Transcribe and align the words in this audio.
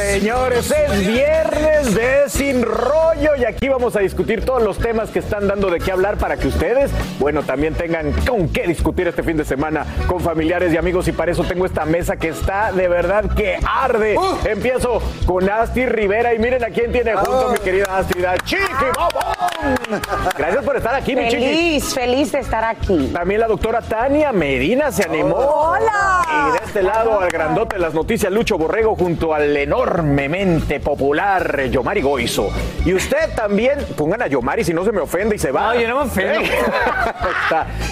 Señores, 0.00 0.70
es 0.70 1.06
viernes 1.06 1.94
de 1.94 2.28
Sin 2.28 2.62
Rollo 2.62 3.36
y 3.36 3.44
aquí 3.44 3.68
vamos 3.68 3.96
a 3.96 4.00
discutir 4.00 4.44
todos 4.44 4.62
los 4.62 4.78
temas 4.78 5.10
que 5.10 5.18
están 5.18 5.46
dando 5.46 5.70
de 5.70 5.78
qué 5.78 5.92
hablar 5.92 6.16
para 6.16 6.36
que 6.36 6.48
ustedes, 6.48 6.90
bueno, 7.18 7.42
también 7.42 7.74
tengan 7.74 8.12
con 8.26 8.48
qué 8.48 8.66
discutir 8.66 9.06
este 9.08 9.22
fin 9.22 9.36
de 9.36 9.44
semana 9.44 9.84
con 10.06 10.20
familiares 10.20 10.72
y 10.72 10.78
amigos 10.78 11.06
y 11.08 11.12
para 11.12 11.32
eso 11.32 11.44
tengo 11.44 11.66
esta 11.66 11.84
mesa 11.84 12.16
que 12.16 12.28
está 12.28 12.72
de 12.72 12.88
verdad 12.88 13.34
que 13.34 13.58
arde. 13.64 14.16
Empiezo 14.44 15.02
con 15.26 15.48
Asti 15.48 15.84
Rivera 15.86 16.34
y 16.34 16.38
miren 16.38 16.64
a 16.64 16.68
quién 16.68 16.90
tiene 16.92 17.14
junto 17.14 17.50
mi 17.50 17.58
querida 17.58 17.98
Astrid, 17.98 18.24
a 18.24 18.38
Chiqui 18.38 18.64
Babón. 18.96 20.00
Gracias 20.36 20.64
por 20.64 20.76
estar 20.76 20.94
aquí, 20.94 21.14
mi 21.14 21.28
Chiqui. 21.28 21.44
Feliz, 21.44 21.94
feliz 21.94 22.32
de 22.32 22.38
estar 22.38 22.64
aquí. 22.64 23.10
También 23.12 23.40
la 23.40 23.48
doctora 23.48 23.82
Tania 23.82 24.32
Medina 24.32 24.90
se 24.90 25.04
animó. 25.04 25.36
¡Hola! 25.36 26.59
Este 26.70 26.84
lado, 26.84 27.18
al 27.18 27.28
grandote 27.30 27.74
de 27.74 27.82
las 27.82 27.94
noticias, 27.94 28.32
Lucho 28.32 28.56
Borrego, 28.56 28.94
junto 28.94 29.34
al 29.34 29.56
enormemente 29.56 30.78
popular 30.78 31.64
Yomari 31.64 32.00
Goizo. 32.00 32.48
Y 32.84 32.94
usted 32.94 33.34
también, 33.34 33.80
pongan 33.96 34.22
a 34.22 34.28
Yomari 34.28 34.62
si 34.62 34.72
no 34.72 34.84
se 34.84 34.92
me 34.92 35.00
ofende 35.00 35.34
y 35.34 35.38
se 35.40 35.50
va. 35.50 35.74
No, 35.74 35.80
yo 35.80 35.88
no 35.88 35.96
me 35.96 36.02
ofendo. 36.02 36.42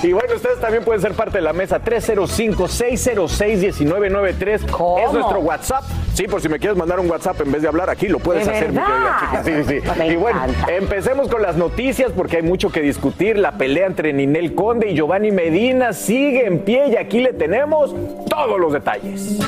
Y 0.00 0.12
bueno, 0.12 0.36
ustedes 0.36 0.60
también 0.60 0.84
pueden 0.84 1.02
ser 1.02 1.12
parte 1.14 1.38
de 1.38 1.42
la 1.42 1.52
mesa 1.52 1.82
305-606-1993. 1.82 4.70
¿Cómo? 4.70 5.00
Es 5.00 5.12
nuestro 5.12 5.40
WhatsApp. 5.40 5.82
Sí, 6.14 6.28
por 6.28 6.40
si 6.40 6.48
me 6.48 6.60
quieres 6.60 6.78
mandar 6.78 7.00
un 7.00 7.10
WhatsApp 7.10 7.40
en 7.40 7.50
vez 7.50 7.62
de 7.62 7.68
hablar 7.68 7.90
aquí, 7.90 8.06
lo 8.06 8.20
puedes 8.20 8.46
¿De 8.46 8.52
hacer, 8.52 8.68
mi 8.72 8.78
querida. 8.78 9.42
Sí, 9.44 9.50
sí, 9.66 9.80
sí. 9.80 9.88
Me 9.98 10.12
y 10.12 10.16
bueno, 10.16 10.40
encanta. 10.44 10.72
empecemos 10.72 11.26
con 11.28 11.42
las 11.42 11.56
noticias 11.56 12.12
porque 12.16 12.36
hay 12.36 12.42
mucho 12.42 12.70
que 12.70 12.80
discutir. 12.80 13.36
La 13.38 13.58
pelea 13.58 13.88
entre 13.88 14.12
Ninel 14.12 14.54
Conde 14.54 14.88
y 14.90 14.94
Giovanni 14.94 15.32
Medina 15.32 15.92
sigue 15.92 16.46
en 16.46 16.60
pie 16.60 16.86
y 16.88 16.96
aquí 16.96 17.18
le 17.20 17.32
tenemos 17.32 17.92
todos 18.28 18.60
los 18.68 18.74
detalles. 18.74 19.38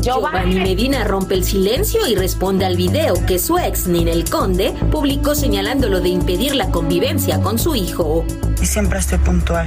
Giovanni 0.00 0.58
Medina 0.58 1.04
rompe 1.04 1.34
el 1.34 1.44
silencio 1.44 2.06
y 2.08 2.14
responde 2.14 2.64
al 2.64 2.76
video 2.76 3.14
que 3.26 3.38
su 3.38 3.58
ex 3.58 3.86
Ninel 3.86 4.28
Conde 4.28 4.74
publicó 4.90 5.34
señalándolo 5.34 6.00
de 6.00 6.08
impedir 6.08 6.54
la 6.54 6.70
convivencia 6.70 7.40
con 7.40 7.58
su 7.58 7.74
hijo. 7.74 8.24
y 8.60 8.66
siempre 8.66 8.98
estoy 8.98 9.18
puntual. 9.18 9.66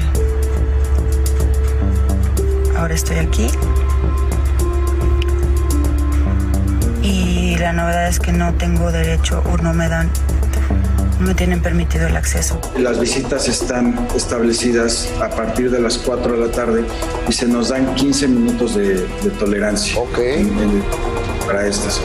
Ahora 2.76 2.96
estoy 2.96 3.18
aquí. 3.18 3.48
Y 7.04 7.56
la 7.58 7.74
novedad 7.74 8.08
es 8.08 8.20
que 8.20 8.32
no 8.32 8.54
tengo 8.56 8.92
derecho 8.92 9.44
o 9.52 9.58
no 9.58 9.74
me 9.74 9.88
dan, 9.88 10.10
no 11.24 11.30
me 11.30 11.36
tienen 11.36 11.62
permitido 11.62 12.06
el 12.08 12.18
acceso. 12.18 12.60
Las 12.78 13.00
visitas 13.00 13.48
están 13.48 14.08
establecidas 14.14 15.08
a 15.22 15.30
partir 15.30 15.72
de 15.72 15.80
las 15.80 15.98
4 15.98 16.34
de 16.34 16.46
la 16.48 16.52
tarde 16.52 16.84
y 17.30 17.32
se 17.32 17.48
nos 17.48 17.70
dan 17.70 17.96
15 17.96 18.28
minutos 18.28 18.76
de, 18.76 18.96
de 18.96 19.30
tolerancia 19.40 20.02
en- 20.18 20.48
en- 20.60 20.84
para 21.48 21.66
estas. 21.66 22.02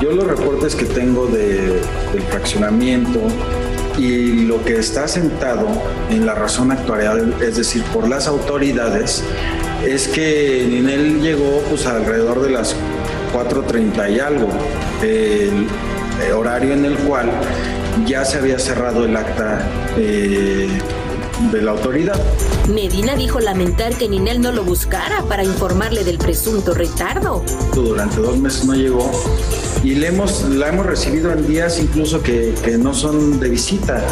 Yo 0.00 0.12
los 0.12 0.26
reportes 0.26 0.74
que 0.74 0.86
tengo 0.86 1.26
de- 1.26 1.80
del 2.12 2.22
fraccionamiento 2.30 3.20
y 3.98 4.46
lo 4.46 4.64
que 4.64 4.78
está 4.78 5.06
sentado 5.06 5.66
en 6.10 6.24
la 6.24 6.34
razón 6.34 6.72
actuarial, 6.72 7.34
es 7.42 7.58
decir, 7.58 7.82
por 7.92 8.08
las 8.08 8.26
autoridades, 8.26 9.22
es 9.86 10.08
que 10.08 10.66
Ninel 10.66 11.20
llegó 11.20 11.62
pues 11.68 11.84
alrededor 11.86 12.40
de 12.40 12.50
las 12.50 12.74
4.30 13.34 14.08
y 14.10 14.18
algo, 14.18 14.48
el 15.02 15.66
horario 16.34 16.72
en 16.72 16.84
el 16.86 16.96
cual 16.98 17.30
ya 18.06 18.24
se 18.24 18.38
había 18.38 18.58
cerrado 18.58 19.04
el 19.04 19.16
acta 19.16 19.66
eh, 19.96 20.68
de 21.50 21.62
la 21.62 21.72
autoridad. 21.72 22.20
Medina 22.68 23.16
dijo 23.16 23.40
lamentar 23.40 23.94
que 23.94 24.08
Ninel 24.08 24.40
no 24.40 24.52
lo 24.52 24.64
buscara 24.64 25.22
para 25.28 25.44
informarle 25.44 26.04
del 26.04 26.18
presunto 26.18 26.74
retardo. 26.74 27.44
Durante 27.74 28.20
dos 28.20 28.38
meses 28.38 28.64
no 28.64 28.74
llegó 28.74 29.10
y 29.82 29.94
le 29.96 30.08
hemos, 30.08 30.44
la 30.44 30.68
hemos 30.68 30.86
recibido 30.86 31.32
en 31.32 31.46
días 31.46 31.80
incluso 31.80 32.22
que, 32.22 32.54
que 32.64 32.78
no 32.78 32.94
son 32.94 33.40
de 33.40 33.48
visita. 33.48 34.02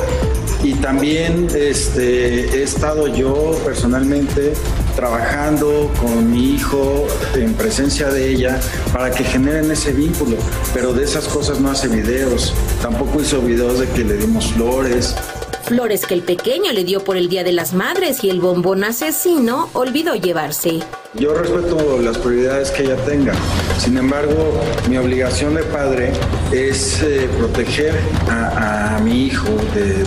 Y 0.62 0.74
también 0.74 1.48
este, 1.54 2.58
he 2.58 2.62
estado 2.62 3.06
yo 3.06 3.58
personalmente 3.64 4.52
trabajando 5.00 5.90
con 5.98 6.30
mi 6.30 6.50
hijo 6.50 7.06
en 7.34 7.54
presencia 7.54 8.08
de 8.08 8.32
ella 8.32 8.60
para 8.92 9.10
que 9.10 9.24
generen 9.24 9.70
ese 9.70 9.92
vínculo, 9.92 10.36
pero 10.74 10.92
de 10.92 11.04
esas 11.04 11.26
cosas 11.26 11.58
no 11.58 11.70
hace 11.70 11.88
videos, 11.88 12.52
tampoco 12.82 13.22
hizo 13.22 13.40
videos 13.40 13.80
de 13.80 13.88
que 13.88 14.04
le 14.04 14.18
dimos 14.18 14.52
flores, 14.52 15.16
Flores 15.62 16.04
que 16.04 16.14
el 16.14 16.22
pequeño 16.22 16.72
le 16.72 16.82
dio 16.82 17.04
por 17.04 17.16
el 17.16 17.28
Día 17.28 17.44
de 17.44 17.52
las 17.52 17.72
Madres 17.74 18.24
y 18.24 18.30
el 18.30 18.40
bombón 18.40 18.82
asesino 18.82 19.70
olvidó 19.72 20.16
llevarse. 20.16 20.80
Yo 21.14 21.34
respeto 21.34 21.98
las 22.00 22.18
prioridades 22.18 22.70
que 22.70 22.84
ella 22.84 22.96
tenga. 23.04 23.32
Sin 23.78 23.98
embargo, 23.98 24.60
mi 24.88 24.96
obligación 24.96 25.56
de 25.56 25.64
padre 25.64 26.12
es 26.52 27.02
eh, 27.02 27.28
proteger 27.36 27.98
a, 28.28 29.00
mi 29.02 29.26
hijo 29.26 29.48
de 29.74 30.04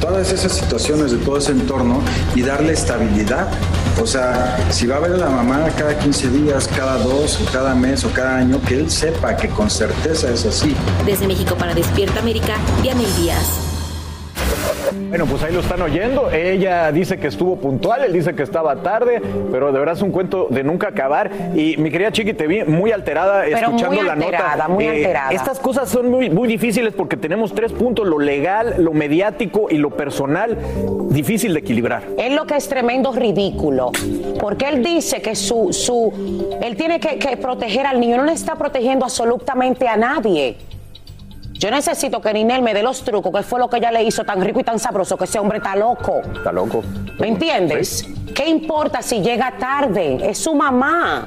todas 0.00 0.32
esas 0.32 0.52
situaciones, 0.52 1.12
de 1.12 1.18
todo 1.18 1.36
ese 1.36 1.52
entorno 1.52 2.00
y 2.34 2.42
darle 2.42 2.72
estabilidad. 2.72 3.46
O 4.02 4.06
sea, 4.06 4.56
si 4.70 4.88
va 4.88 4.96
a 4.96 5.00
ver 5.00 5.12
a 5.12 5.16
la 5.16 5.28
mamá 5.28 5.68
cada 5.78 5.96
15 5.96 6.30
días, 6.30 6.68
cada 6.74 6.98
dos, 6.98 7.40
o 7.40 7.52
cada 7.52 7.74
mes 7.74 8.04
o 8.04 8.10
cada 8.10 8.38
año, 8.38 8.60
que 8.62 8.74
él 8.74 8.90
sepa 8.90 9.36
que 9.36 9.48
con 9.48 9.70
certeza 9.70 10.30
es 10.30 10.44
así. 10.44 10.74
Desde 11.06 11.28
México 11.28 11.54
para 11.54 11.72
Despierta 11.74 12.18
América, 12.18 12.56
Diana 12.82 13.02
Díaz. 13.20 13.73
Bueno, 15.14 15.26
pues 15.26 15.44
ahí 15.44 15.52
lo 15.52 15.60
están 15.60 15.80
oyendo. 15.80 16.28
Ella 16.32 16.90
dice 16.90 17.18
que 17.18 17.28
estuvo 17.28 17.54
puntual, 17.54 18.02
él 18.02 18.12
dice 18.12 18.34
que 18.34 18.42
estaba 18.42 18.74
tarde, 18.82 19.22
pero 19.52 19.70
de 19.70 19.78
verdad 19.78 19.94
es 19.94 20.02
un 20.02 20.10
cuento 20.10 20.48
de 20.50 20.64
nunca 20.64 20.88
acabar. 20.88 21.30
Y 21.54 21.76
mi 21.76 21.92
querida 21.92 22.10
Chiqui, 22.10 22.32
te 22.32 22.48
vi 22.48 22.64
muy 22.64 22.90
alterada 22.90 23.42
Pero 23.44 23.58
escuchando 23.58 23.94
muy 23.94 24.04
la 24.04 24.14
alterada, 24.14 24.66
nota. 24.66 24.66
Eh, 24.66 24.74
muy 24.74 24.88
alterada. 24.88 25.30
Estas 25.30 25.60
cosas 25.60 25.88
son 25.88 26.10
muy, 26.10 26.30
muy 26.30 26.48
difíciles 26.48 26.94
porque 26.94 27.16
tenemos 27.16 27.54
tres 27.54 27.70
puntos, 27.70 28.08
lo 28.08 28.18
legal, 28.18 28.74
lo 28.78 28.92
mediático 28.92 29.68
y 29.70 29.76
lo 29.76 29.90
personal, 29.90 30.58
difícil 31.10 31.54
de 31.54 31.60
equilibrar. 31.60 32.02
Es 32.18 32.34
lo 32.34 32.44
que 32.44 32.56
es 32.56 32.68
tremendo 32.68 33.12
ridículo. 33.12 33.92
Porque 34.40 34.68
él 34.68 34.82
dice 34.82 35.22
que 35.22 35.36
su, 35.36 35.72
su, 35.72 36.58
él 36.60 36.74
tiene 36.74 36.98
que, 36.98 37.20
que 37.20 37.36
proteger 37.36 37.86
al 37.86 38.00
niño. 38.00 38.16
No 38.16 38.24
le 38.24 38.32
está 38.32 38.56
protegiendo 38.56 39.04
absolutamente 39.04 39.86
a 39.86 39.96
nadie. 39.96 40.56
Yo 41.64 41.70
necesito 41.70 42.20
que 42.20 42.30
Ninel 42.34 42.60
me 42.60 42.74
dé 42.74 42.82
los 42.82 43.02
trucos, 43.02 43.32
que 43.32 43.42
fue 43.42 43.58
lo 43.58 43.70
que 43.70 43.78
ella 43.78 43.90
le 43.90 44.02
hizo 44.02 44.22
tan 44.22 44.42
rico 44.42 44.60
y 44.60 44.64
tan 44.64 44.78
sabroso, 44.78 45.16
que 45.16 45.24
ese 45.24 45.38
hombre 45.38 45.56
está 45.56 45.74
loco. 45.74 46.20
Está 46.36 46.52
loco. 46.52 46.84
¿Me 47.18 47.28
entiendes? 47.28 48.06
¿Qué 48.34 48.50
importa 48.50 49.00
si 49.00 49.22
llega 49.22 49.56
tarde? 49.56 50.18
Es 50.28 50.36
su 50.36 50.54
mamá. 50.54 51.26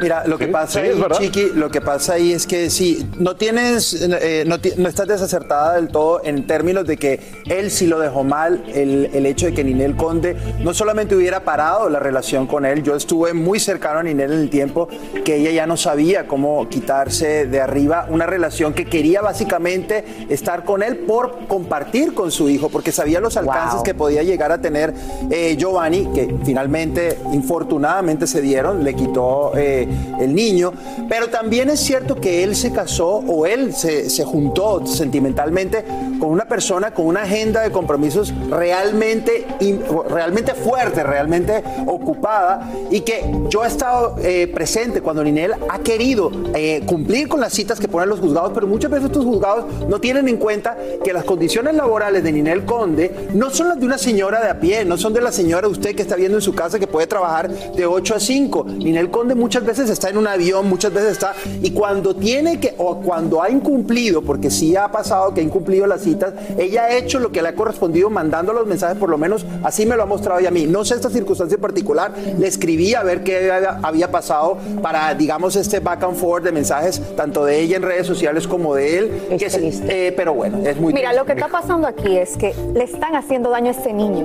Mira, 0.00 0.24
lo 0.26 0.38
que 0.38 0.46
Sí, 0.46 0.50
pasa 0.52 0.80
sí, 0.80 0.86
ahí. 0.88 1.02
Chiqui, 1.18 1.50
lo 1.54 1.70
que 1.70 1.80
pasa 1.80 2.14
ahí 2.14 2.32
es 2.32 2.46
que 2.46 2.70
sí, 2.70 3.08
no 3.18 3.36
tienes, 3.36 3.94
eh, 3.94 4.44
no, 4.46 4.56
no 4.76 4.88
estás 4.88 5.08
desacertada 5.08 5.74
del 5.74 5.88
todo 5.88 6.20
en 6.24 6.46
términos 6.46 6.86
de 6.86 6.96
que 6.96 7.20
él 7.46 7.70
sí 7.70 7.86
lo 7.86 7.98
dejó 7.98 8.22
mal, 8.24 8.64
el, 8.74 9.10
el 9.12 9.26
hecho 9.26 9.46
de 9.46 9.54
que 9.54 9.64
Ninel 9.64 9.96
Conde 9.96 10.36
no 10.60 10.72
solamente 10.74 11.14
hubiera 11.16 11.40
parado 11.44 11.88
la 11.88 11.98
relación 11.98 12.46
con 12.46 12.64
él, 12.66 12.82
yo 12.82 12.94
estuve 12.96 13.32
muy 13.34 13.58
cercano 13.60 14.00
a 14.00 14.02
Ninel 14.02 14.32
en 14.32 14.38
el 14.40 14.50
tiempo 14.50 14.88
que 15.24 15.36
ella 15.36 15.50
ya 15.50 15.66
no 15.66 15.76
sabía 15.76 16.26
cómo 16.26 16.68
quitarse 16.68 17.46
de 17.46 17.60
arriba 17.60 18.06
una 18.10 18.26
relación 18.26 18.74
que 18.74 18.84
quería 18.84 19.20
básicamente 19.22 20.04
estar 20.28 20.64
con 20.64 20.82
él 20.82 20.96
por 20.98 21.46
compartir 21.48 22.14
con 22.14 22.30
su 22.30 22.48
hijo, 22.48 22.68
porque 22.68 22.92
sabía 22.92 23.20
los 23.20 23.36
alcances 23.36 23.58
Wow. 23.76 23.82
que 23.82 23.94
podía 23.94 24.22
llegar 24.22 24.52
a 24.52 24.58
tener 24.60 24.94
eh, 25.30 25.56
Giovanni, 25.58 26.08
que 26.14 26.34
finalmente, 26.44 27.18
infortunadamente 27.32 28.26
se 28.26 28.40
dieron, 28.40 28.84
le 28.84 28.94
quitó 28.94 29.52
eh, 29.56 29.77
el 30.20 30.34
niño, 30.34 30.72
pero 31.08 31.28
también 31.28 31.70
es 31.70 31.80
cierto 31.80 32.16
que 32.16 32.42
él 32.42 32.56
se 32.56 32.72
casó 32.72 33.22
o 33.26 33.46
él 33.46 33.74
se, 33.74 34.08
se 34.10 34.24
juntó 34.24 34.86
sentimentalmente 34.86 35.84
con 36.18 36.30
una 36.30 36.46
persona 36.46 36.92
con 36.92 37.06
una 37.06 37.22
agenda 37.22 37.62
de 37.62 37.70
compromisos 37.70 38.32
realmente, 38.50 39.46
realmente 40.08 40.54
fuerte, 40.54 41.02
realmente 41.02 41.62
ocupada, 41.86 42.70
y 42.90 43.00
que 43.00 43.24
yo 43.48 43.64
he 43.64 43.68
estado 43.68 44.16
eh, 44.22 44.50
presente 44.52 45.00
cuando 45.00 45.22
Ninel 45.22 45.54
ha 45.68 45.78
querido 45.80 46.30
eh, 46.54 46.82
cumplir 46.86 47.28
con 47.28 47.40
las 47.40 47.52
citas 47.52 47.78
que 47.78 47.88
ponen 47.88 48.08
los 48.08 48.20
juzgados, 48.20 48.52
pero 48.54 48.66
muchas 48.66 48.90
veces 48.90 49.06
estos 49.06 49.24
juzgados 49.24 49.66
no 49.88 50.00
tienen 50.00 50.28
en 50.28 50.36
cuenta 50.36 50.76
que 51.04 51.12
las 51.12 51.24
condiciones 51.24 51.74
laborales 51.74 52.22
de 52.22 52.32
Ninel 52.32 52.64
Conde 52.64 53.28
no 53.34 53.50
son 53.50 53.68
las 53.68 53.80
de 53.80 53.86
una 53.86 53.98
señora 53.98 54.40
de 54.40 54.48
a 54.48 54.60
pie, 54.60 54.84
no 54.84 54.96
son 54.96 55.12
de 55.12 55.20
la 55.20 55.32
señora 55.32 55.68
usted 55.68 55.94
que 55.94 56.02
está 56.02 56.16
viendo 56.16 56.38
en 56.38 56.42
su 56.42 56.54
casa 56.54 56.78
que 56.78 56.86
puede 56.86 57.06
trabajar 57.06 57.48
de 57.50 57.86
8 57.86 58.14
a 58.14 58.20
5. 58.20 58.66
Ninel 58.78 59.10
Conde 59.10 59.34
muchas 59.34 59.64
veces 59.64 59.67
está 59.72 60.08
en 60.08 60.16
un 60.18 60.26
avión, 60.26 60.68
muchas 60.68 60.92
veces 60.92 61.12
está, 61.12 61.34
y 61.62 61.70
cuando 61.72 62.16
tiene 62.16 62.58
que, 62.58 62.74
o 62.78 62.96
cuando 63.00 63.42
ha 63.42 63.50
incumplido, 63.50 64.22
porque 64.22 64.50
sí 64.50 64.74
ha 64.76 64.88
pasado 64.90 65.34
que 65.34 65.40
ha 65.40 65.44
incumplido 65.44 65.86
las 65.86 66.00
citas, 66.02 66.32
ella 66.56 66.84
ha 66.84 66.96
hecho 66.96 67.18
lo 67.18 67.30
que 67.30 67.42
le 67.42 67.48
ha 67.48 67.54
correspondido 67.54 68.08
mandando 68.10 68.52
los 68.52 68.66
mensajes, 68.66 68.96
por 68.96 69.10
lo 69.10 69.18
menos 69.18 69.44
así 69.62 69.84
me 69.86 69.96
lo 69.96 70.04
ha 70.04 70.06
mostrado 70.06 70.40
ella 70.40 70.48
a 70.48 70.52
mí. 70.52 70.66
No 70.66 70.84
sé 70.84 70.94
esta 70.94 71.10
circunstancia 71.10 71.56
en 71.56 71.60
particular, 71.60 72.12
le 72.38 72.46
escribí 72.46 72.94
a 72.94 73.02
ver 73.02 73.22
qué 73.22 73.50
había, 73.82 74.10
pasado 74.10 74.56
para, 74.82 75.14
digamos, 75.14 75.54
este 75.56 75.80
back 75.80 76.02
and 76.04 76.16
forth 76.16 76.44
de 76.44 76.52
mensajes, 76.52 77.02
tanto 77.16 77.44
de 77.44 77.60
ella 77.60 77.76
en 77.76 77.82
redes 77.82 78.06
sociales 78.06 78.46
como 78.48 78.74
de 78.74 78.98
él, 78.98 79.22
que 79.38 79.50
se- 79.50 79.68
eh, 79.88 80.12
pero 80.16 80.32
bueno, 80.34 80.58
es 80.66 80.78
muy 80.80 80.92
Mira, 80.94 81.10
triste. 81.10 81.16
lo 81.20 81.26
que 81.26 81.32
está 81.32 81.48
pasando 81.48 81.86
aquí 81.86 82.16
es 82.16 82.36
que 82.36 82.54
le 82.74 82.84
están 82.84 83.14
haciendo 83.16 83.50
daño 83.50 83.68
a 83.68 83.72
este 83.72 83.92
niño 83.92 84.24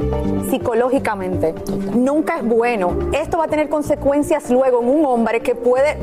psicológicamente. 0.50 1.54
Nunca 1.96 2.38
es 2.38 2.46
bueno. 2.46 2.98
Esto 3.12 3.38
va 3.40 3.46
a 3.46 3.48
tener 3.48 3.70
consecuencias 3.70 4.50
luego 4.50 4.82
en 4.82 4.90
un 4.90 5.06
hombre 5.06 5.33
que 5.42 5.56
puede 5.56 5.98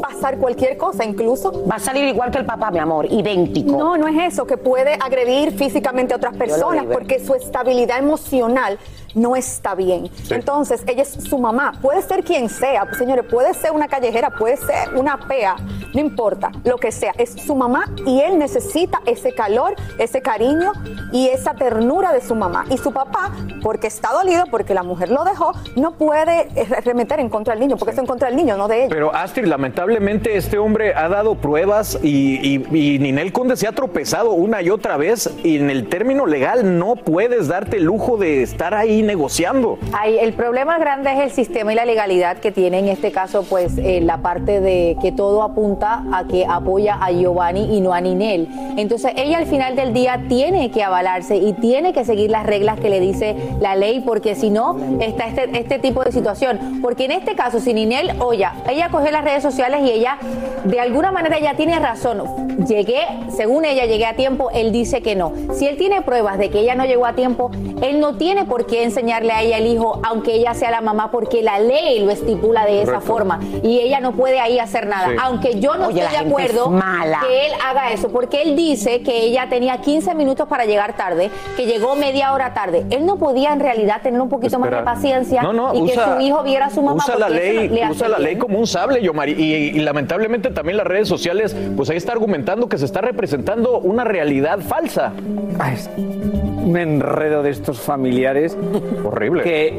pasar 0.00 0.38
cualquier 0.38 0.76
cosa, 0.76 1.04
incluso. 1.04 1.64
Va 1.70 1.76
a 1.76 1.78
salir 1.78 2.04
igual 2.04 2.30
que 2.30 2.38
el 2.38 2.46
papá, 2.46 2.70
mi 2.70 2.78
amor, 2.78 3.06
idéntico. 3.10 3.76
No, 3.76 3.96
no 3.96 4.08
es 4.08 4.32
eso, 4.32 4.46
que 4.46 4.56
puede 4.56 4.94
agredir 4.94 5.52
físicamente 5.52 6.14
a 6.14 6.16
otras 6.16 6.36
personas 6.36 6.86
porque 6.92 7.20
su 7.20 7.34
estabilidad 7.34 7.98
emocional 7.98 8.78
no 9.14 9.36
está 9.36 9.74
bien. 9.74 10.10
Entonces, 10.30 10.82
ella 10.86 11.02
es 11.02 11.10
su 11.12 11.38
mamá, 11.38 11.72
puede 11.80 12.02
ser 12.02 12.24
quien 12.24 12.48
sea, 12.48 12.84
pues, 12.84 12.98
señores, 12.98 13.24
puede 13.30 13.54
ser 13.54 13.72
una 13.72 13.88
callejera, 13.88 14.30
puede 14.30 14.56
ser 14.56 14.94
una 14.96 15.18
pea, 15.28 15.56
no 15.94 16.00
importa, 16.00 16.50
lo 16.64 16.76
que 16.76 16.92
sea, 16.92 17.12
es 17.18 17.32
su 17.32 17.54
mamá 17.54 17.84
y 18.06 18.20
él 18.20 18.38
necesita 18.38 19.00
ese 19.06 19.32
calor, 19.34 19.74
ese 19.98 20.22
cariño 20.22 20.72
y 21.12 21.28
esa 21.28 21.54
ternura 21.54 22.12
de 22.12 22.20
su 22.20 22.34
mamá. 22.34 22.64
Y 22.70 22.78
su 22.78 22.92
papá, 22.92 23.30
porque 23.62 23.86
está 23.86 24.10
dolido, 24.12 24.44
porque 24.50 24.74
la 24.74 24.82
mujer 24.82 25.10
lo 25.10 25.24
dejó, 25.24 25.52
no 25.76 25.92
puede 25.92 26.48
eh, 26.54 26.64
remeter 26.84 27.20
en 27.20 27.28
contra 27.28 27.54
del 27.54 27.60
niño, 27.60 27.76
porque 27.76 27.92
es 27.92 27.98
en 27.98 28.06
contra 28.06 28.28
del 28.28 28.36
niño, 28.36 28.56
no 28.56 28.68
de 28.68 28.84
ella. 28.84 28.88
Pero 28.90 29.14
Astrid, 29.14 29.46
lamentablemente 29.46 30.36
este 30.36 30.58
hombre 30.58 30.94
ha 30.94 31.08
dado 31.08 31.34
pruebas 31.34 31.98
y, 32.02 32.38
y- 32.42 32.66
y 32.94 32.98
Ninel 32.98 33.32
Conde 33.32 33.56
se 33.56 33.66
ha 33.66 33.72
tropezado 33.72 34.32
una 34.32 34.62
y 34.62 34.70
otra 34.70 34.96
vez 34.96 35.30
y 35.44 35.56
en 35.58 35.70
el 35.70 35.88
término 35.88 36.26
legal 36.26 36.78
no 36.78 36.96
puedes 36.96 37.48
darte 37.48 37.76
el 37.78 37.84
lujo 37.84 38.16
de 38.16 38.42
estar 38.42 38.74
ahí 38.74 39.01
negociando. 39.02 39.78
El 40.04 40.32
problema 40.32 40.78
grande 40.78 41.12
es 41.12 41.20
el 41.20 41.30
sistema 41.30 41.72
y 41.72 41.76
la 41.76 41.84
legalidad 41.84 42.38
que 42.38 42.52
tiene 42.52 42.78
en 42.78 42.88
este 42.88 43.12
caso, 43.12 43.44
pues 43.48 43.78
eh, 43.78 44.00
la 44.00 44.18
parte 44.18 44.60
de 44.60 44.96
que 45.00 45.12
todo 45.12 45.42
apunta 45.42 46.04
a 46.12 46.24
que 46.24 46.46
apoya 46.46 46.98
a 47.00 47.10
Giovanni 47.10 47.76
y 47.76 47.80
no 47.80 47.92
a 47.92 48.00
Ninel. 48.00 48.48
Entonces 48.76 49.12
ella 49.16 49.38
al 49.38 49.46
final 49.46 49.76
del 49.76 49.92
día 49.92 50.24
tiene 50.28 50.70
que 50.70 50.82
avalarse 50.82 51.36
y 51.36 51.52
tiene 51.54 51.92
que 51.92 52.04
seguir 52.04 52.30
las 52.30 52.46
reglas 52.46 52.80
que 52.80 52.88
le 52.88 53.00
dice 53.00 53.36
la 53.60 53.76
ley, 53.76 54.00
porque 54.00 54.34
si 54.34 54.50
no 54.50 54.76
está 55.00 55.26
este, 55.26 55.58
este 55.58 55.78
tipo 55.78 56.02
de 56.02 56.12
situación. 56.12 56.80
Porque 56.82 57.04
en 57.04 57.12
este 57.12 57.34
caso, 57.34 57.60
si 57.60 57.74
Ninel 57.74 58.20
Oya, 58.20 58.54
ella 58.68 58.88
cogió 58.90 59.10
las 59.10 59.24
redes 59.24 59.42
sociales 59.42 59.80
y 59.84 59.90
ella 59.90 60.18
de 60.64 60.80
alguna 60.80 61.12
manera 61.12 61.38
ya 61.38 61.54
tiene 61.54 61.78
razón. 61.78 62.22
Llegué, 62.66 63.00
según 63.34 63.64
ella 63.64 63.86
llegué 63.86 64.06
a 64.06 64.14
tiempo, 64.14 64.50
él 64.52 64.72
dice 64.72 65.02
que 65.02 65.14
no. 65.14 65.32
Si 65.54 65.66
él 65.66 65.76
tiene 65.76 66.02
pruebas 66.02 66.38
de 66.38 66.50
que 66.50 66.60
ella 66.60 66.74
no 66.74 66.84
llegó 66.84 67.06
a 67.06 67.14
tiempo, 67.14 67.50
él 67.82 68.00
no 68.00 68.16
tiene 68.16 68.44
por 68.44 68.66
qué 68.66 68.84
enseñarle 68.92 69.32
a 69.32 69.40
ella 69.42 69.58
el 69.58 69.66
hijo, 69.66 70.00
aunque 70.04 70.34
ella 70.34 70.52
sea 70.54 70.70
la 70.70 70.80
mamá, 70.82 71.10
porque 71.10 71.42
la 71.42 71.58
ley 71.58 72.04
lo 72.04 72.10
estipula 72.10 72.66
de 72.66 72.82
esa 72.82 72.92
Correcto. 73.00 73.12
forma 73.12 73.40
y 73.62 73.80
ella 73.80 74.00
no 74.00 74.12
puede 74.12 74.38
ahí 74.38 74.58
hacer 74.58 74.86
nada. 74.86 75.08
Sí. 75.08 75.16
Aunque 75.22 75.58
yo 75.60 75.76
no 75.76 75.88
Oye, 75.88 76.02
estoy 76.02 76.18
de 76.18 76.28
acuerdo 76.28 76.64
es 76.66 76.70
mala. 76.70 77.20
que 77.26 77.46
él 77.46 77.52
haga 77.64 77.92
eso, 77.92 78.10
porque 78.10 78.42
él 78.42 78.54
dice 78.56 79.02
que 79.02 79.22
ella 79.24 79.48
tenía 79.48 79.78
15 79.78 80.14
minutos 80.14 80.46
para 80.46 80.66
llegar 80.66 80.94
tarde, 80.96 81.30
que 81.56 81.64
llegó 81.66 81.96
media 81.96 82.32
hora 82.34 82.52
tarde. 82.52 82.84
Él 82.90 83.06
no 83.06 83.16
podía 83.16 83.52
en 83.52 83.60
realidad 83.60 84.02
tener 84.02 84.20
un 84.20 84.28
poquito 84.28 84.58
más 84.58 84.70
de 84.70 84.82
paciencia 84.82 85.42
No, 85.42 85.52
no, 85.52 85.74
y 85.74 85.86
que 85.86 85.94
su 85.94 86.20
hijo 86.20 86.42
viera 86.42 86.66
a 86.66 86.70
su 86.70 86.82
mamá. 86.82 87.02
Usa 87.02 87.16
la 87.16 87.28
ley, 87.30 87.68
le 87.68 87.82
hace 87.82 87.92
usa 87.92 88.08
la 88.08 88.18
bien. 88.18 88.28
ley 88.30 88.36
como 88.38 88.58
un 88.58 88.66
sable, 88.66 89.02
Yomari. 89.02 89.32
Y, 89.32 89.54
y 89.78 89.80
lamentablemente 89.80 90.50
también 90.50 90.76
las 90.76 90.86
redes 90.86 91.08
sociales, 91.08 91.56
pues 91.76 91.88
ahí 91.90 91.96
está 91.96 92.12
argumentando 92.12 92.68
que 92.68 92.76
se 92.78 92.84
está 92.84 93.00
representando 93.00 93.78
una 93.78 94.04
realidad 94.04 94.58
falsa. 94.60 95.12
Ay, 95.58 95.76
un 96.62 96.76
enredo 96.76 97.42
de 97.42 97.50
estos 97.50 97.80
familiares. 97.80 98.56
Horrible. 99.04 99.42
Que 99.42 99.78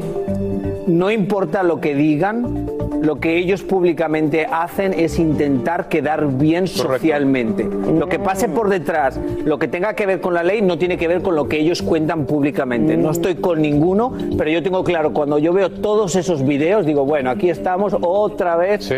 no 0.86 1.10
importa 1.10 1.62
lo 1.62 1.80
que 1.80 1.94
digan, 1.94 2.66
lo 3.02 3.16
que 3.16 3.36
ellos 3.36 3.62
públicamente 3.62 4.46
hacen 4.50 4.94
es 4.94 5.18
intentar 5.18 5.88
quedar 5.88 6.26
bien 6.38 6.66
socialmente. 6.66 7.64
Lo 7.64 8.08
que 8.08 8.18
pase 8.18 8.48
por 8.48 8.68
detrás, 8.68 9.20
lo 9.44 9.58
que 9.58 9.68
tenga 9.68 9.94
que 9.94 10.06
ver 10.06 10.20
con 10.20 10.34
la 10.34 10.42
ley, 10.42 10.62
no 10.62 10.78
tiene 10.78 10.96
que 10.96 11.08
ver 11.08 11.22
con 11.22 11.36
lo 11.36 11.48
que 11.48 11.58
ellos 11.58 11.82
cuentan 11.82 12.24
públicamente. 12.26 12.96
No 12.96 13.10
estoy 13.10 13.36
con 13.36 13.60
ninguno, 13.60 14.12
pero 14.38 14.50
yo 14.50 14.62
tengo 14.62 14.84
claro, 14.84 15.12
cuando 15.12 15.38
yo 15.38 15.52
veo 15.52 15.70
todos 15.70 16.16
esos 16.16 16.44
videos, 16.44 16.86
digo, 16.86 17.04
bueno, 17.04 17.30
aquí 17.30 17.50
estamos 17.50 17.94
otra 18.00 18.56
vez. 18.56 18.90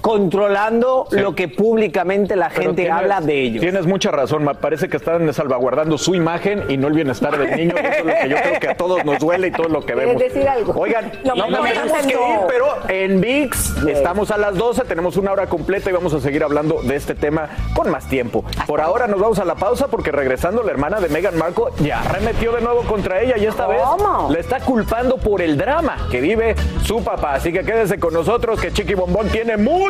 Controlando 0.00 1.06
Sí. 1.10 1.18
lo 1.20 1.34
que 1.34 1.48
públicamente 1.48 2.36
la 2.36 2.48
Pero 2.48 2.62
gente 2.62 2.82
tienes- 2.82 2.98
habla 2.98 3.20
de 3.20 3.40
ellos. 3.42 3.60
Tienes 3.60 3.86
mucha 3.86 4.10
razón, 4.10 4.44
me 4.44 4.54
parece 4.54 4.88
que 4.88 4.96
están 4.96 5.32
salvaguardando 5.32 5.98
su 5.98 6.14
imagen 6.14 6.64
y 6.68 6.76
no 6.76 6.88
el 6.88 6.94
bienestar 6.94 7.38
del 7.38 7.56
niño. 7.56 7.74
Eso 7.76 7.88
es 8.00 8.04
lo 8.04 8.12
que 8.22 8.28
yo 8.28 8.36
creo 8.36 8.60
que 8.60 8.68
a 8.68 8.76
todos 8.76 9.04
nos 9.04 9.18
duele 9.18 9.48
y 9.48 9.50
todo 9.50 9.68
lo 9.68 9.80
que 9.80 9.92
¿Quieres 9.94 10.06
vemos. 10.16 10.22
decir 10.22 10.48
algo? 10.48 10.72
Oigan, 10.80 11.12
Lo 11.24 11.34
no 11.34 11.46
mismo 11.46 11.64
tenemos 11.64 11.92
que 12.06 12.12
ir, 12.12 12.38
pero 12.48 12.66
en 12.88 13.20
VIX 13.20 13.86
estamos 13.88 14.30
a 14.30 14.38
las 14.38 14.56
12, 14.56 14.84
tenemos 14.84 15.16
una 15.16 15.32
hora 15.32 15.46
completa 15.46 15.90
y 15.90 15.92
vamos 15.92 16.14
a 16.14 16.20
seguir 16.20 16.42
hablando 16.44 16.80
de 16.82 16.96
este 16.96 17.14
tema 17.14 17.48
con 17.74 17.90
más 17.90 18.08
tiempo. 18.08 18.44
Por 18.66 18.80
ahora 18.80 19.06
nos 19.06 19.20
vamos 19.20 19.38
a 19.38 19.44
la 19.44 19.54
pausa 19.54 19.88
porque 19.88 20.10
regresando 20.12 20.62
la 20.62 20.70
hermana 20.70 21.00
de 21.00 21.08
Meghan 21.08 21.36
Markle 21.36 21.66
ya 21.80 22.00
arremetió 22.00 22.52
de 22.52 22.60
nuevo 22.62 22.82
contra 22.82 23.20
ella 23.20 23.36
y 23.38 23.46
esta 23.46 23.66
¿Cómo? 23.66 24.28
vez 24.28 24.34
le 24.36 24.40
está 24.40 24.60
culpando 24.60 25.16
por 25.18 25.42
el 25.42 25.56
drama 25.58 25.96
que 26.10 26.20
vive 26.20 26.54
su 26.84 27.02
papá. 27.04 27.34
Así 27.34 27.52
que 27.52 27.60
quédese 27.64 27.98
con 27.98 28.14
nosotros 28.14 28.60
que 28.60 28.72
Chiqui 28.72 28.94
Bombón 28.94 29.28
tiene 29.28 29.56
mucho 29.56 29.89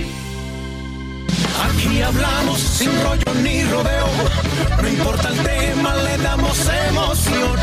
Aquí 1.59 2.01
hablamos 2.01 2.59
sin 2.59 2.91
rollo 3.03 3.41
ni 3.43 3.63
rodeo. 3.63 4.07
No 4.81 4.87
importa 4.87 5.29
el 5.29 5.37
tema, 5.37 5.95
le 5.95 6.17
damos 6.17 6.69
emoción. 6.89 7.59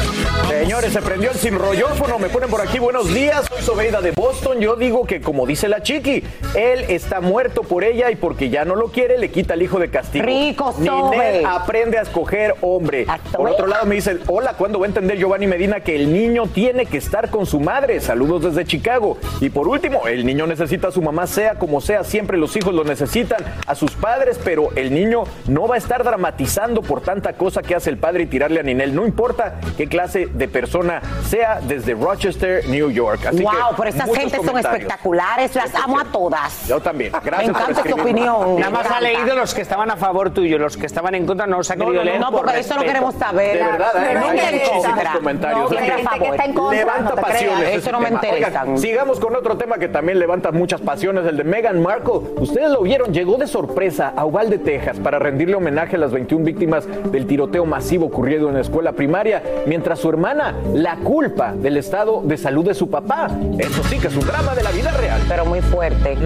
Señores, 0.49 0.93
se 0.93 1.03
prendió 1.03 1.31
el 1.31 1.37
sin 1.37 1.59
rollófono. 1.59 2.19
Me 2.19 2.29
ponen 2.29 2.49
por 2.49 2.61
aquí 2.61 2.79
buenos 2.79 3.13
días. 3.13 3.47
Soy 3.49 3.63
Sobeida 3.63 4.01
de 4.01 4.13
Boston. 4.13 4.61
Yo 4.61 4.77
digo 4.77 5.05
que, 5.07 5.21
como 5.21 5.47
dice 5.47 5.69
la 5.69 5.83
chiqui, 5.83 6.23
él 6.55 6.85
está 6.89 7.21
muerto 7.21 7.63
por 7.63 7.85
ella 7.85 8.11
y 8.11 8.17
porque 8.17 8.51
ya 8.51 8.65
no 8.65 8.75
lo 8.75 8.89
quiere, 8.89 9.19
le 9.19 9.31
quita 9.31 9.55
el 9.55 9.63
hijo 9.63 9.79
de 9.79 9.91
castigo. 9.91 10.25
Rico, 10.25 10.75
Ninel 10.79 10.93
Sobe. 10.93 11.45
aprende 11.47 11.99
a 11.99 12.03
escoger 12.03 12.55
hombre. 12.61 13.07
Por 13.33 13.49
otro 13.49 13.67
lado, 13.67 13.87
me 13.87 13.95
dice: 13.97 14.19
Hola, 14.27 14.55
¿cuándo 14.55 14.79
va 14.79 14.87
a 14.87 14.89
entender 14.89 15.19
Giovanni 15.19 15.47
Medina 15.47 15.81
que 15.81 15.97
el 15.97 16.13
niño 16.13 16.47
tiene 16.47 16.87
que 16.87 16.99
estar 16.99 17.31
con 17.31 17.47
su 17.47 17.61
madre? 17.61 18.01
Saludos 18.01 18.43
desde 18.43 18.65
Chicago. 18.65 19.19
Y 19.41 19.51
por 19.51 19.69
último, 19.69 20.07
el 20.07 20.25
niño 20.25 20.47
necesita 20.47 20.89
a 20.89 20.93
su 20.93 21.03
mamá, 21.03 21.27
sea 21.27 21.55
como 21.55 21.81
sea. 21.81 22.05
Siempre 22.05 22.37
los 22.39 22.55
hijos 22.57 22.75
lo 22.75 22.85
necesitan 22.85 23.45
a 23.67 23.75
sus 23.79 23.93
padres, 23.93 24.39
pero 24.43 24.71
el 24.75 24.93
niño 24.93 25.25
no 25.47 25.69
va 25.69 25.77
a 25.77 25.79
estar 25.79 26.03
dramatizando 26.03 26.83
por 26.83 27.01
tanta 27.01 27.35
cosa 27.35 27.63
que 27.63 27.75
hace 27.75 27.91
el 27.91 27.99
padre 27.99 28.25
y 28.25 28.27
tirarle 28.27 28.61
a 28.61 28.63
Ninel. 28.63 28.95
No 28.95 29.07
importa 29.07 29.61
qué 29.77 29.87
clase 29.87 30.27
de 30.27 30.49
persona 30.49 31.01
sea 31.27 31.61
desde 31.61 31.95
Rochester, 31.95 32.69
New 32.69 32.91
York. 32.91 33.27
Así 33.27 33.43
wow, 33.43 33.53
que 33.53 33.75
pero 33.77 33.89
estas 33.91 34.13
gentes 34.13 34.41
son 34.45 34.59
espectaculares, 34.59 35.55
las 35.55 35.75
amo 35.77 36.01
a 36.01 36.05
todas. 36.05 36.67
Yo 36.67 36.81
también. 36.81 37.13
Gracias 37.25 37.49
Me 37.49 37.53
por 37.53 37.71
encanta 37.71 37.83
tu 37.89 38.01
opinión. 38.01 38.57
Nada 38.57 38.71
más 38.71 38.91
ha 38.91 39.01
leído 39.01 39.37
los 39.37 39.55
que 39.55 39.63
estaban 39.63 39.91
a 39.91 39.97
favor 39.97 40.31
tuyo, 40.31 40.59
los 40.59 40.77
que 40.77 40.87
estaban 40.87 41.15
en 41.15 41.27
contra 41.27 41.47
no 41.47 41.59
los 41.59 41.71
ha 41.71 41.77
No, 41.77 41.87
querido 41.87 42.03
no, 42.03 42.05
no, 42.05 42.11
leer. 42.11 42.21
No, 42.21 42.31
por 42.33 42.45
porque 42.45 42.61
eso 42.61 42.75
no 42.75 42.83
queremos 42.83 43.15
saber. 43.15 43.59
De 43.59 43.65
verdad, 43.65 43.93
¿eh? 43.97 44.15
No 44.15 44.27
hay 44.27 44.37
me 44.37 44.53
muchísimos 44.53 45.09
comentarios. 45.15 45.71
No, 45.71 45.79
Es 45.79 45.83
que 45.83 45.87
que 45.87 45.93
hay 45.93 46.07
gente 46.07 46.19
que 46.19 46.31
está 46.31 46.45
en 46.45 46.53
contra, 46.55 46.79
levanta 46.79 47.15
te 47.15 47.23
pasiones. 47.23 47.77
Eso 47.77 47.93
no 47.93 48.01
me 48.01 48.09
interesa. 48.09 48.63
Oigan, 48.65 48.79
sigamos 48.79 49.21
con 49.21 49.37
otro 49.37 49.57
tema 49.57 49.79
que 49.79 49.89
también 49.89 50.19
levanta 50.19 50.51
muchas 50.51 50.81
pasiones, 50.81 51.25
el 51.27 51.37
de 51.37 51.45
Meghan 51.45 51.81
Markle. 51.81 52.21
Ustedes 52.39 52.71
lo 52.71 52.83
vieron, 52.83 53.13
llegó 53.13 53.37
de 53.37 53.47
sorpresa 53.47 53.68
a 54.01 54.25
Uvalde, 54.25 54.59
Texas, 54.59 54.99
para 54.99 55.19
rendirle 55.19 55.55
homenaje 55.55 55.95
a 55.95 55.99
las 56.01 56.11
21 56.11 56.45
víctimas 56.45 56.89
del 57.13 57.27
tiroteo 57.27 57.65
masivo 57.65 58.07
ocurrido 58.07 58.49
en 58.49 58.55
la 58.55 58.61
escuela 58.61 58.93
primaria, 58.93 59.41
mientras 59.67 60.01
su 60.01 60.09
hermana 60.09 60.55
la 60.75 60.97
culpa 60.97 61.53
del 61.53 61.77
estado 61.77 62.23
de 62.25 62.37
salud 62.37 62.65
de 62.65 62.75
su 62.75 62.91
papá. 62.91 63.29
Eso 63.59 63.83
sí 63.85 63.99
que 63.99 64.09
es 64.09 64.17
un 64.17 64.27
drama 64.27 64.55
de 64.55 64.65
la 64.65 64.73
vida 64.73 64.91
real. 64.93 65.21
Pero 65.29 65.45
muy 65.45 65.61
fuerte. 65.61 66.17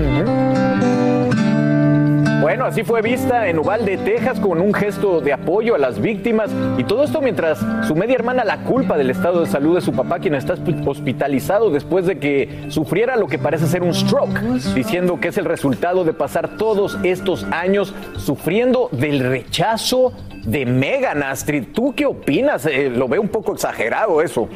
Bueno, 2.42 2.64
así 2.64 2.82
fue 2.82 3.02
vista 3.02 3.46
en 3.48 3.60
Uvalde, 3.60 3.96
Texas, 3.98 4.40
con 4.40 4.60
un 4.60 4.74
gesto 4.74 5.20
de 5.20 5.32
apoyo 5.32 5.76
a 5.76 5.78
las 5.78 6.00
víctimas. 6.00 6.50
Y 6.76 6.82
todo 6.82 7.04
esto 7.04 7.20
mientras 7.20 7.64
su 7.86 7.94
media 7.94 8.16
hermana 8.16 8.44
la 8.44 8.64
culpa 8.64 8.98
del 8.98 9.10
estado 9.10 9.42
de 9.42 9.46
salud 9.46 9.76
de 9.76 9.80
su 9.80 9.92
papá, 9.92 10.18
quien 10.18 10.34
está 10.34 10.56
hospi- 10.56 10.84
hospitalizado 10.84 11.70
después 11.70 12.04
de 12.04 12.18
que 12.18 12.64
sufriera 12.66 13.14
lo 13.14 13.28
que 13.28 13.38
parece 13.38 13.68
ser 13.68 13.84
un 13.84 13.94
stroke, 13.94 14.40
diciendo 14.74 15.20
que 15.20 15.28
es 15.28 15.38
el 15.38 15.44
resultado 15.44 16.04
de 16.04 16.14
pasar 16.14 16.56
todos 16.56 16.98
estos 17.04 17.44
años 17.52 17.94
sufriendo 18.16 18.88
del 18.90 19.20
rechazo 19.20 20.12
de 20.44 20.66
Megan 20.66 21.22
Astrid. 21.22 21.66
¿Tú 21.72 21.94
qué 21.94 22.06
opinas? 22.06 22.66
Eh, 22.66 22.90
lo 22.90 23.06
veo 23.06 23.20
un 23.22 23.28
poco 23.28 23.52
exagerado 23.52 24.20
eso. 24.20 24.48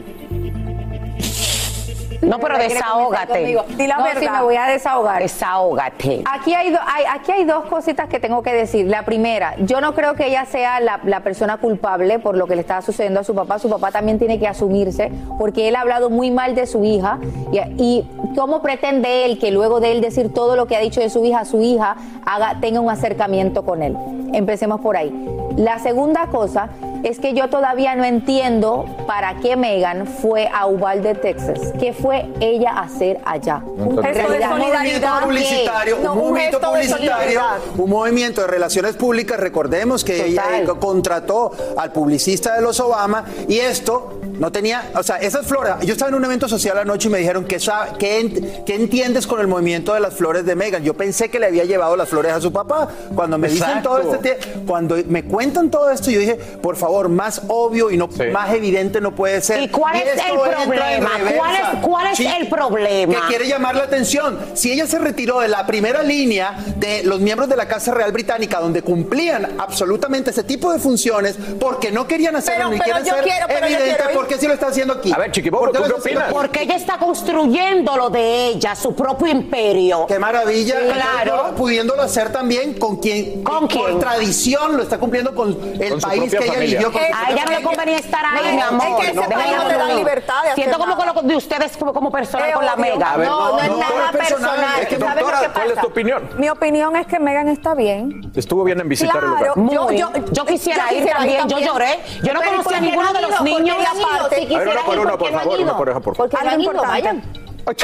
No, 2.22 2.38
pero 2.38 2.54
¿Quiere 2.56 2.74
comenzar 2.80 3.28
desahógate. 3.28 3.74
Di 3.76 3.86
la 3.86 3.96
No, 3.98 4.04
verdad. 4.04 4.20
sí, 4.20 4.28
me 4.28 4.42
voy 4.42 4.56
a 4.56 4.64
desahogar. 4.66 5.22
Desahógate. 5.22 6.22
Aquí 6.30 6.54
hay, 6.54 6.70
do- 6.70 6.78
hay- 6.86 7.04
aquí 7.12 7.32
hay 7.32 7.44
dos 7.44 7.64
cositas 7.66 8.08
que 8.08 8.20
tengo 8.20 8.42
que 8.42 8.52
decir. 8.52 8.86
La 8.86 9.02
primera, 9.04 9.54
yo 9.58 9.80
no 9.80 9.94
creo 9.94 10.14
que 10.14 10.26
ella 10.26 10.44
sea 10.46 10.80
la, 10.80 11.00
la 11.04 11.20
persona 11.20 11.56
culpable 11.58 12.18
por 12.18 12.36
lo 12.36 12.46
que 12.46 12.54
le 12.56 12.60
está 12.62 12.82
sucediendo 12.82 13.20
a 13.20 13.24
su 13.24 13.34
papá. 13.34 13.58
Su 13.58 13.68
papá 13.70 13.90
también 13.90 14.18
tiene 14.18 14.38
que 14.38 14.46
asumirse 14.48 15.10
porque 15.38 15.68
él 15.68 15.76
ha 15.76 15.80
hablado 15.80 16.10
muy 16.10 16.30
mal 16.30 16.54
de 16.54 16.66
su 16.66 16.84
hija. 16.84 17.18
Y, 17.52 17.58
y 17.82 18.10
cómo 18.36 18.62
pretende 18.62 19.24
él 19.24 19.38
que 19.38 19.50
luego 19.50 19.80
de 19.80 19.92
él 19.92 20.00
decir 20.00 20.32
todo 20.32 20.56
lo 20.56 20.66
que 20.66 20.76
ha 20.76 20.80
dicho 20.80 21.00
de 21.00 21.10
su 21.10 21.24
hija, 21.24 21.44
su 21.44 21.60
hija 21.62 21.96
haga, 22.24 22.56
tenga 22.60 22.80
un 22.80 22.90
acercamiento 22.90 23.64
con 23.64 23.82
él. 23.82 23.96
Empecemos 24.32 24.80
por 24.80 24.96
ahí. 24.96 25.12
La 25.56 25.78
segunda 25.78 26.26
cosa 26.26 26.68
es 27.06 27.20
que 27.20 27.34
yo 27.34 27.48
todavía 27.48 27.94
no 27.94 28.04
entiendo 28.04 28.84
para 29.06 29.36
qué 29.36 29.54
Megan 29.54 30.08
fue 30.08 30.48
a 30.52 30.66
Uvalde, 30.66 31.14
Texas. 31.14 31.72
¿Qué 31.78 31.92
fue 31.92 32.28
ella 32.40 32.72
a 32.72 32.82
hacer 32.82 33.20
allá? 33.24 33.62
Un 33.64 34.02
gesto 34.02 34.32
de 34.32 34.42
solidaridad. 34.42 35.22
publicitario, 35.22 35.98
No, 36.02 36.14
un 36.14 36.18
un 36.18 36.30
movimiento 36.30 36.60
publicitario, 36.60 37.40
un 37.76 37.90
movimiento 37.90 38.40
de 38.40 38.46
relaciones 38.48 38.96
públicas. 38.96 39.38
Recordemos 39.38 40.02
que 40.02 40.26
ella 40.26 40.42
eh, 40.58 40.66
contrató 40.80 41.52
al 41.76 41.92
publicista 41.92 42.56
de 42.56 42.62
los 42.62 42.80
Obama 42.80 43.24
y 43.46 43.60
esto 43.60 44.18
no 44.38 44.52
tenía, 44.52 44.90
o 44.94 45.02
sea, 45.02 45.16
esas 45.16 45.46
flores. 45.46 45.74
Yo 45.82 45.92
estaba 45.92 46.08
en 46.10 46.14
un 46.14 46.24
evento 46.24 46.48
social 46.48 46.78
anoche 46.78 47.08
y 47.08 47.10
me 47.10 47.18
dijeron 47.18 47.44
que 47.44 47.56
¿qué, 47.98 48.20
ent- 48.22 48.64
qué 48.64 48.74
entiendes 48.74 49.26
con 49.26 49.40
el 49.40 49.46
movimiento 49.46 49.94
de 49.94 50.00
las 50.00 50.14
flores 50.14 50.44
de 50.44 50.54
Megan? 50.54 50.82
Yo 50.84 50.94
pensé 50.94 51.28
que 51.30 51.38
le 51.38 51.46
había 51.46 51.64
llevado 51.64 51.96
las 51.96 52.08
flores 52.08 52.32
a 52.32 52.40
su 52.40 52.52
papá. 52.52 52.88
Cuando 53.14 53.38
me 53.38 53.48
dicen 53.48 53.82
todo 53.82 54.14
este 54.14 54.38
cuando 54.66 54.96
me 55.08 55.24
cuentan 55.24 55.70
todo 55.70 55.90
esto, 55.90 56.10
yo 56.10 56.20
dije, 56.20 56.34
por 56.34 56.76
favor, 56.76 57.08
más 57.08 57.42
obvio 57.48 57.90
y 57.90 57.96
no 57.96 58.08
más 58.32 58.52
evidente 58.54 59.00
no 59.00 59.14
puede 59.14 59.40
ser. 59.40 59.60
¿Y 59.62 59.68
cuál 59.68 59.96
es 59.96 60.04
el 60.14 60.38
problema? 60.64 61.10
¿Cuál 61.36 61.54
es- 61.54 61.80
cuál 61.82 62.06
es 62.12 62.20
el 62.20 62.48
problema? 62.48 63.12
Que 63.14 63.20
quiere 63.28 63.48
llamar 63.48 63.74
la 63.76 63.84
atención. 63.84 64.38
Si 64.54 64.70
ella 64.72 64.86
se 64.86 64.98
retiró 64.98 65.40
de 65.40 65.48
la 65.48 65.66
primera 65.66 66.02
línea 66.02 66.56
de 66.76 67.02
los 67.04 67.20
miembros 67.20 67.48
de 67.48 67.56
la 67.56 67.66
Casa 67.68 67.92
Real 67.94 68.12
Británica, 68.12 68.60
donde 68.60 68.82
cumplían 68.82 69.56
absolutamente 69.58 70.30
ese 70.30 70.42
tipo 70.44 70.72
de 70.72 70.78
funciones, 70.78 71.36
porque 71.60 71.90
no 71.90 72.06
querían 72.06 72.36
hacerlo 72.36 72.64
Pero- 72.64 72.70
ni 72.70 72.78
pero 72.78 72.84
quieren 72.84 73.04
yo 73.04 73.14
ser 73.14 73.24
quiero- 73.24 73.46
evidente, 73.66 74.02
¿por 74.26 74.34
qué 74.34 74.40
sí 74.40 74.46
lo 74.48 74.54
está 74.54 74.66
haciendo 74.68 74.94
aquí? 74.94 75.12
A 75.12 75.18
ver, 75.18 75.30
Chiquibobo, 75.30 75.66
¿Por 75.66 75.72
¿tú 75.72 75.82
qué 75.84 75.92
opinas? 75.92 76.32
Porque 76.32 76.62
ella 76.62 76.74
está 76.76 76.98
construyendo 76.98 77.96
lo 77.96 78.10
de 78.10 78.46
ella, 78.48 78.74
su 78.74 78.94
propio 78.94 79.28
imperio. 79.28 80.06
Qué 80.06 80.18
maravilla. 80.18 80.76
Claro. 80.92 81.54
Pudiéndolo 81.56 82.02
hacer 82.02 82.32
también 82.32 82.74
con 82.78 82.96
quien, 82.96 83.42
¿Con 83.44 83.66
quién? 83.66 83.82
por 83.84 83.98
tradición, 84.00 84.76
lo 84.76 84.82
está 84.82 84.98
cumpliendo 84.98 85.34
con 85.34 85.50
el 85.80 85.90
Con 85.90 86.00
país 86.00 86.30
que 86.34 86.44
ella 86.44 86.54
eligió. 86.54 86.92
con 86.92 87.00
su 87.02 87.06
A 87.14 87.30
ella 87.30 87.44
no 87.44 87.50
le 87.52 87.62
convenía 87.62 87.96
estar 87.98 88.24
ahí, 88.24 88.44
No, 88.44 88.52
mi 88.52 88.58
es 88.58 88.64
amor. 88.64 89.00
que 89.00 89.06
ese 89.06 89.14
No, 89.14 89.22
país 89.22 89.36
déjala 89.36 89.62
no 89.64 89.68
te 89.70 89.76
da 89.76 89.94
libertad 89.94 90.42
de 90.42 90.48
hacer 90.50 90.54
Siento 90.64 90.78
como 90.78 90.94
nada. 90.96 91.12
con 91.14 91.22
lo 91.22 91.28
de 91.28 91.36
ustedes 91.36 91.76
como, 91.76 91.92
como 91.92 92.10
personal 92.10 92.48
Es 92.48 92.54
con 92.54 92.64
la 92.66 92.76
mega. 92.76 93.16
Ver, 93.16 93.28
no, 93.28 93.52
no, 93.52 93.60
es 93.60 93.68
nada 93.70 93.84
es 94.12 94.16
personal. 94.16 94.50
personal. 94.56 94.80
Es 94.82 94.88
que, 94.88 94.98
¿Sabes 94.98 95.14
doctora, 95.16 95.40
lo 95.42 95.46
que 95.48 95.52
¿cuál 95.52 95.70
es 95.70 95.80
tu 95.80 95.86
opinión? 95.86 96.28
Mi 96.38 96.48
opinión 96.48 96.96
es 96.96 97.06
que 97.06 97.18
Megan 97.18 97.48
está 97.48 97.74
bien. 97.74 98.32
Estuvo 98.34 98.64
bien 98.64 98.80
en 98.80 98.88
visitar 98.88 99.16
el 99.22 99.28
lugar. 99.30 99.52
Claro, 99.54 99.70
yo, 99.70 99.82
Muy. 99.84 99.98
yo, 99.98 100.10
Yo 100.32 100.44
quisiera 100.44 100.92
ir 100.92 101.06
también, 101.06 101.48
yo 101.48 101.58
lloré. 101.58 102.00
Yo 102.22 102.32
no 102.34 102.40
Pero 102.40 102.52
¿y 102.52 102.56
conocí 102.56 102.64
por 102.64 102.74
a 102.74 102.80
ninguno 102.80 103.06
no 103.06 103.12
de 103.12 103.22
los 103.22 103.40
niños. 103.42 103.76
Ido? 104.16 104.28
Si 104.48 104.54
A 104.54 104.58
ver, 104.58 104.68
una 104.68 104.82
por 104.84 104.98
una, 104.98 105.10
¿por 105.12 105.18
por 105.18 105.32
favor, 105.32 105.54
una 105.60 105.62
ido? 105.68 105.78
pareja, 105.78 106.00
por 106.00 106.16
favor. 106.16 106.30
Porque 106.30 106.44
no 106.44 106.50
han 106.50 106.60
ido, 106.60 106.72
vayan. 106.74 107.22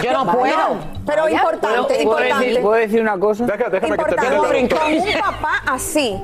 Yo 0.00 0.12
no 0.12 0.24
puedo. 0.32 0.56
Pero 1.04 1.22
¿Puedo, 1.22 1.28
importante, 1.34 1.76
puedo 1.86 2.00
importante. 2.02 2.44
decir, 2.46 2.62
¿Puedo 2.62 2.74
decir 2.76 3.00
una 3.00 3.18
cosa? 3.18 3.44
Deja- 3.46 3.68
déjame 3.68 3.96
que 3.96 4.02
Importante. 4.02 4.30
la 4.38 4.48
Brinco. 4.48 4.74
doctora. 4.76 4.94
Un 4.96 5.20
papá 5.20 5.62
así, 5.66 6.22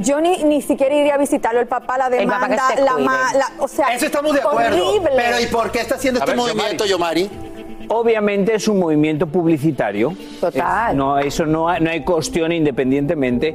yo 0.00 0.20
ni, 0.20 0.42
ni 0.42 0.60
siquiera 0.62 0.92
iría 0.96 1.14
a 1.14 1.18
visitarlo. 1.18 1.60
El 1.60 1.68
papá 1.68 1.96
la 1.96 2.04
papá 2.06 2.10
que 2.10 2.18
demanda, 2.18 2.68
se 2.74 2.80
la, 2.82 2.98
ma- 2.98 3.32
la- 3.34 3.52
o 3.60 3.68
sea, 3.68 3.94
Eso 3.94 4.06
estamos 4.06 4.32
de 4.34 4.40
acuerdo. 4.40 4.84
horrible. 4.88 5.10
Pero 5.14 5.40
¿y 5.40 5.46
por 5.46 5.70
qué 5.70 5.80
está 5.80 5.94
haciendo 5.94 6.18
A 6.20 6.24
este 6.24 6.32
ver, 6.32 6.40
movimiento, 6.40 6.86
Yomari? 6.86 7.30
Obviamente 7.88 8.54
es 8.54 8.68
un 8.68 8.78
movimiento 8.78 9.26
publicitario. 9.26 10.12
Total. 10.40 10.90
Es- 10.90 10.96
no, 10.96 11.18
eso 11.18 11.46
no, 11.46 11.68
hay- 11.68 11.80
no 11.80 11.90
hay 11.90 12.00
cuestión 12.02 12.52
independientemente. 12.52 13.54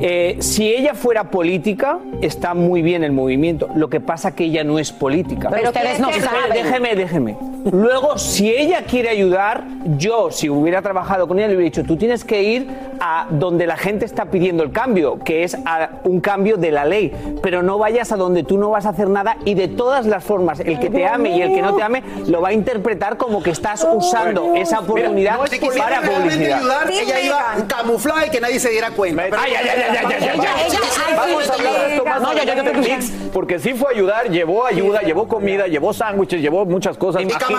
Eh, 0.00 0.36
si 0.40 0.68
ella 0.68 0.94
fuera 0.94 1.30
política, 1.30 1.98
está 2.20 2.54
muy 2.54 2.82
bien 2.82 3.04
el 3.04 3.12
movimiento. 3.12 3.68
Lo 3.74 3.88
que 3.88 4.00
pasa 4.00 4.34
que 4.34 4.44
ella 4.44 4.64
no 4.64 4.78
es 4.78 4.92
política. 4.92 5.48
Pero 5.50 5.68
ustedes 5.70 5.98
no 6.00 6.10
saben. 6.12 6.52
Déjeme, 6.52 6.94
déjeme. 6.94 7.36
Luego, 7.70 8.18
si 8.18 8.50
ella 8.50 8.82
quiere 8.84 9.08
ayudar, 9.10 9.64
yo, 9.96 10.30
si 10.30 10.48
hubiera 10.50 10.82
trabajado 10.82 11.28
con 11.28 11.38
ella, 11.38 11.48
le 11.48 11.54
hubiera 11.54 11.70
dicho, 11.70 11.84
tú 11.84 11.96
tienes 11.96 12.24
que 12.24 12.42
ir 12.42 12.68
a 13.00 13.26
donde 13.30 13.66
la 13.66 13.76
gente 13.76 14.04
está 14.04 14.26
pidiendo 14.26 14.62
el 14.62 14.72
cambio, 14.72 15.18
que 15.20 15.44
es 15.44 15.56
a 15.64 15.90
un 16.04 16.20
cambio 16.20 16.56
de 16.56 16.70
la 16.72 16.84
ley. 16.84 17.12
Pero 17.42 17.62
no 17.62 17.78
vayas 17.78 18.10
a 18.12 18.16
donde 18.16 18.42
tú 18.42 18.58
no 18.58 18.70
vas 18.70 18.86
a 18.86 18.90
hacer 18.90 19.08
nada 19.08 19.36
y 19.44 19.54
de 19.54 19.68
todas 19.68 20.06
las 20.06 20.24
formas, 20.24 20.60
el 20.60 20.78
que 20.80 20.90
te 20.90 21.06
ame 21.06 21.36
y 21.36 21.42
el 21.42 21.54
que 21.54 21.62
no 21.62 21.74
te 21.76 21.82
ame, 21.82 22.02
lo 22.26 22.40
va 22.40 22.48
a 22.48 22.52
interpretar 22.52 23.16
como 23.16 23.42
que 23.42 23.50
estás 23.50 23.86
usando 23.92 24.54
esa 24.56 24.80
oportunidad 24.80 25.38
No, 25.38 25.46
si 25.46 25.58
quisiera 25.58 26.00
para 26.00 26.00
publicidad. 26.02 26.58
ayudar, 26.58 26.88
Sí, 26.92 26.98
ella 27.04 27.20
iba 27.20 27.54
camuflada 27.68 28.26
y 28.26 28.30
que 28.30 28.40
nadie 28.40 28.58
se 28.58 28.70
diera 28.70 28.90
cuenta. 28.90 29.22
Pero- 29.22 29.36
Ay, 29.40 29.52
ay, 29.58 29.68
ay, 29.68 29.82
ay, 29.82 29.96
ay, 29.98 30.06
ay, 30.06 30.14
ay, 30.20 30.38
Ella- 30.38 30.54
ay. 30.56 30.66
ella- 30.68 30.78
Vamos 31.16 31.48
a 31.50 31.54
hablar 31.54 31.72
de 31.80 31.92
esto 31.94 32.04
más 32.04 32.22
No, 32.22 32.32
yo 32.32 32.40
te- 32.44 32.62
Netflix, 32.62 33.12
porque 33.32 33.58
sí 33.58 33.74
fue 33.74 33.88
a 33.88 33.90
ayudar, 33.94 34.30
llevó 34.30 34.66
ayuda, 34.66 35.00
llevó 35.02 35.28
comida, 35.28 35.66
llevó 35.66 35.92
sándwiches, 35.92 36.40
llevó 36.40 36.64
muchas 36.64 36.96
cosas. 36.96 37.22
Y 37.22 37.26
Y 37.52 37.56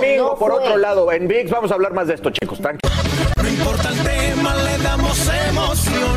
video. 0.00 0.28
No 0.28 0.34
por 0.36 0.52
otro 0.52 0.76
lado, 0.76 1.10
en 1.12 1.28
VIX 1.28 1.50
vamos 1.50 1.70
a 1.70 1.74
hablar 1.74 1.92
más 1.92 2.08
de 2.08 2.14
esto, 2.14 2.30
chicos, 2.30 2.60
tranquilos. 2.60 3.07
No 3.42 3.48
importa 3.48 3.88
el 3.90 4.02
tema, 4.02 4.54
le 4.56 4.78
damos 4.78 5.30
emoción. 5.48 6.16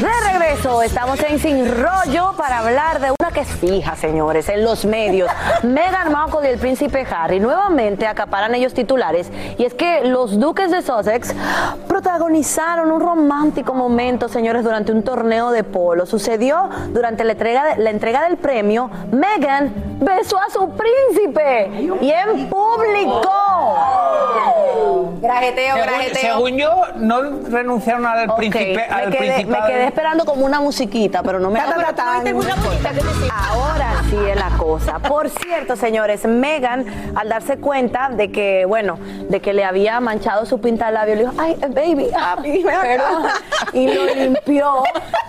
De 0.00 0.32
regreso, 0.32 0.82
estamos 0.82 1.18
en 1.24 1.38
Sin 1.40 1.66
Rollo 1.66 2.34
para 2.36 2.58
hablar 2.58 3.00
de 3.00 3.10
una 3.10 3.32
que 3.32 3.40
es 3.40 3.48
fija, 3.48 3.96
señores, 3.96 4.48
en 4.48 4.64
los 4.64 4.84
medios. 4.84 5.28
Meghan 5.64 6.12
Markle 6.12 6.48
y 6.48 6.52
el 6.52 6.58
príncipe 6.58 7.04
Harry 7.10 7.40
nuevamente 7.40 8.06
acaparan 8.06 8.54
ellos 8.54 8.74
titulares 8.74 9.30
y 9.58 9.64
es 9.64 9.74
que 9.74 10.04
los 10.04 10.38
duques 10.38 10.70
de 10.70 10.82
Sussex 10.82 11.34
protagonizaron 11.88 12.92
un 12.92 13.00
romántico 13.00 13.74
momento, 13.74 14.28
señores, 14.28 14.62
durante 14.62 14.92
un 14.92 15.02
torneo 15.02 15.50
de 15.50 15.64
polo. 15.64 16.06
Sucedió 16.06 16.70
durante 16.90 17.24
la 17.24 17.32
entrega, 17.32 17.76
la 17.76 17.90
entrega 17.90 18.22
del 18.22 18.36
premio. 18.36 18.90
Meghan 19.10 19.72
besó 20.00 20.38
a 20.38 20.48
su 20.50 20.70
príncipe 20.70 21.70
y 22.00 22.10
en 22.10 22.48
público. 22.48 23.32
Grajeteo, 25.20 25.74
Según, 25.76 25.82
grajeteo. 25.88 26.34
según 26.34 26.56
yo, 26.56 26.82
no 26.96 27.20
renunciaron 27.50 28.06
al 28.06 28.30
Ok, 28.30 28.36
príncipe, 28.36 28.84
al 28.84 29.10
me, 29.10 29.16
quedé, 29.16 29.28
me 29.28 29.34
principado. 29.34 29.66
quedé 29.66 29.84
esperando 29.86 30.24
como 30.24 30.46
una 30.46 30.60
musiquita, 30.60 31.22
pero 31.22 31.40
no 31.40 31.50
me. 31.50 31.60
Ahora 31.60 31.76
sí 34.10 34.16
es 34.28 34.36
la 34.36 34.47
cosa. 34.58 34.98
Por 34.98 35.30
cierto, 35.30 35.76
señores, 35.76 36.24
Megan, 36.26 36.84
al 37.16 37.28
darse 37.28 37.56
cuenta 37.58 38.10
de 38.10 38.30
que, 38.30 38.64
bueno, 38.66 38.98
de 39.28 39.40
que 39.40 39.54
le 39.54 39.64
había 39.64 40.00
manchado 40.00 40.44
su 40.44 40.60
pinta 40.60 40.90
labio, 40.90 41.14
le 41.14 41.20
dijo, 41.22 41.32
ay, 41.38 41.56
baby, 41.68 42.10
ah, 42.14 42.36
perdón", 42.42 43.28
y 43.72 43.88
lo 43.94 44.04
limpió. 44.14 44.82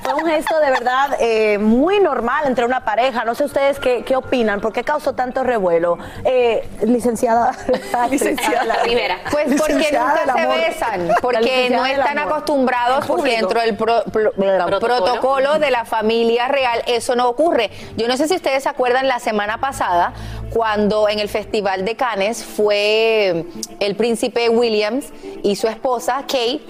Fue 0.04 0.14
un 0.16 0.26
gesto 0.28 0.60
de 0.60 0.72
verdad 0.72 1.18
eh, 1.20 1.60
muy 1.60 2.00
normal 2.00 2.46
entre 2.48 2.66
una 2.66 2.84
pareja. 2.84 3.24
No 3.26 3.36
sé 3.36 3.46
ustedes 3.46 3.80
qué, 3.80 4.04
qué 4.04 4.16
opinan, 4.16 4.60
por 4.60 4.74
qué 4.74 4.84
causó 4.84 5.14
tanto 5.14 5.44
revuelo. 5.44 6.00
Eh, 6.26 6.68
licenciada, 6.82 7.52
licenciada 8.10 8.78
Rivera. 8.84 9.18
Pues 9.32 9.54
porque 9.62 9.74
nunca 9.92 10.24
se 10.34 10.42
amor. 10.42 10.56
besan, 10.58 11.10
porque 11.22 11.70
no 11.70 11.86
están 11.86 12.18
acostumbrados, 12.18 13.06
porque 13.06 13.32
dentro 13.38 13.62
del 13.62 13.76
pro- 13.78 14.04
pro- 14.12 14.32
protocolo. 14.80 15.60
de 15.60 15.70
la 15.70 15.86
familia 15.86 16.48
real 16.48 16.82
eso 16.88 17.16
no 17.16 17.30
ocurre. 17.30 17.70
Yo 17.96 18.08
no 18.08 18.18
sé 18.18 18.28
si 18.28 18.36
ustedes 18.36 18.64
se 18.64 18.70
acuerdan 18.70 19.08
la 19.08 19.19
semana 19.20 19.60
pasada 19.60 20.14
cuando 20.50 21.08
en 21.10 21.20
el 21.20 21.30
Festival 21.30 21.86
de 21.86 21.96
Cannes 21.96 22.44
fue 22.44 23.46
el 23.80 23.96
príncipe 23.96 24.50
Williams 24.50 25.08
y 25.44 25.56
su 25.56 25.68
esposa 25.68 26.22
Kate. 26.22 26.62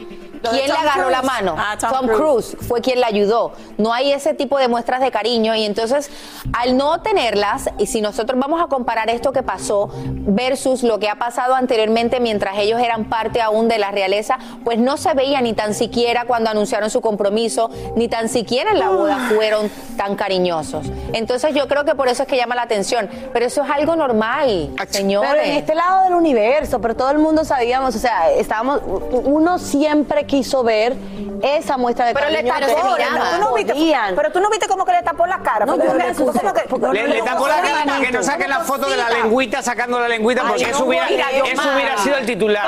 ¿Quién 0.42 0.68
le 0.68 0.74
agarró 0.74 1.10
la 1.10 1.22
mano? 1.22 1.56
Ah, 1.58 1.76
Tom 1.80 1.92
Tom 1.92 2.08
Cruise. 2.08 2.20
Cruise 2.20 2.68
fue 2.68 2.82
quien 2.82 3.00
la 3.00 3.08
ayudó. 3.08 3.54
No 3.78 3.94
hay 3.94 4.12
ese 4.12 4.34
tipo 4.34 4.58
de 4.58 4.68
muestras 4.68 5.02
de 5.02 5.12
cariño 5.12 5.56
y 5.56 5.66
entonces 5.66 6.10
al 6.54 6.78
no 6.78 7.02
tenerlas, 7.02 7.70
y 7.78 7.86
si 7.86 8.02
nosotros 8.02 8.40
vamos 8.40 8.62
a 8.62 8.68
comparar 8.68 9.10
esto 9.10 9.32
que 9.32 9.44
pasó 9.44 9.90
versus 10.06 10.84
lo 10.84 11.00
que 11.00 11.10
ha 11.10 11.16
pasado 11.16 11.56
anteriormente 11.56 12.20
mientras 12.20 12.58
ellos 12.58 12.80
eran 12.82 13.10
parte 13.10 13.42
aún 13.42 13.68
de 13.68 13.78
la 13.78 13.92
realeza, 13.92 14.38
pues 14.64 14.78
no 14.78 14.98
se 14.98 15.14
veía 15.14 15.42
ni 15.42 15.54
tan 15.54 15.74
siquiera 15.74 16.26
cuando 16.26 16.50
anunciaron 16.50 16.90
su 16.90 17.02
compromiso, 17.02 17.70
ni 17.96 18.08
tan 18.08 18.30
siquiera 18.30 18.72
en 18.72 18.80
la 18.80 18.90
boda 18.90 19.30
fueron 19.34 19.70
tan 19.98 20.16
cariñosos. 20.16 20.88
Entonces 21.14 21.54
yo 21.54 21.68
creo 21.68 21.86
que 21.86 21.96
por 21.96 22.08
eso 22.08 22.24
es 22.24 22.30
que 22.30 22.38
llama 22.38 22.56
la 22.56 22.64
atención, 22.64 23.10
pero 23.34 23.46
eso 23.46 23.64
es 23.64 23.70
algo 23.70 23.96
normal, 23.96 24.72
señores. 24.90 25.30
Pero 25.32 25.44
en 25.44 25.58
este 25.58 25.76
lado 25.76 26.04
del 26.06 26.14
universo, 26.14 26.80
pero 26.82 26.96
todo 26.96 27.12
el 27.12 27.20
mundo 27.20 27.44
sabíamos, 27.44 27.96
o 27.96 28.00
sea, 28.00 28.32
estábamos, 28.32 28.82
uno 29.12 29.60
siempre 29.60 30.26
quiso 30.30 30.64
ver 30.64 30.96
esa 31.42 31.78
muestra 31.78 32.06
de 32.06 32.14
Pero 32.14 32.30
le 32.30 32.44
tapó. 32.44 32.66
Tú 32.68 33.40
no 33.42 33.54
viste- 33.56 33.74
pero 34.16 34.32
tú 34.32 34.40
no 34.40 34.50
viste 34.50 34.68
como 34.68 34.86
que 34.86 34.92
le 34.94 35.02
tapó 35.04 35.26
la 35.26 35.40
cara. 35.42 35.66
No, 35.66 35.76
yo 35.78 35.94
le- 35.94 36.14
¿cómo 36.14 36.32
tapó 36.34 37.48
la 37.48 37.62
cara 37.62 37.84
para 37.86 38.02
que 38.02 38.12
no 38.12 38.24
saque 38.24 38.48
la 38.48 38.60
foto 38.60 38.90
de 38.90 38.98
la 38.98 39.10
lengüita 39.10 39.62
sacando 39.62 40.00
la 40.00 40.08
lengüita 40.08 40.44
porque 40.48 40.66
Ay, 40.66 40.72
eso, 40.72 40.86
hubiera, 40.86 41.98
sido 41.98 42.18
el 42.18 42.26
titular. 42.26 42.66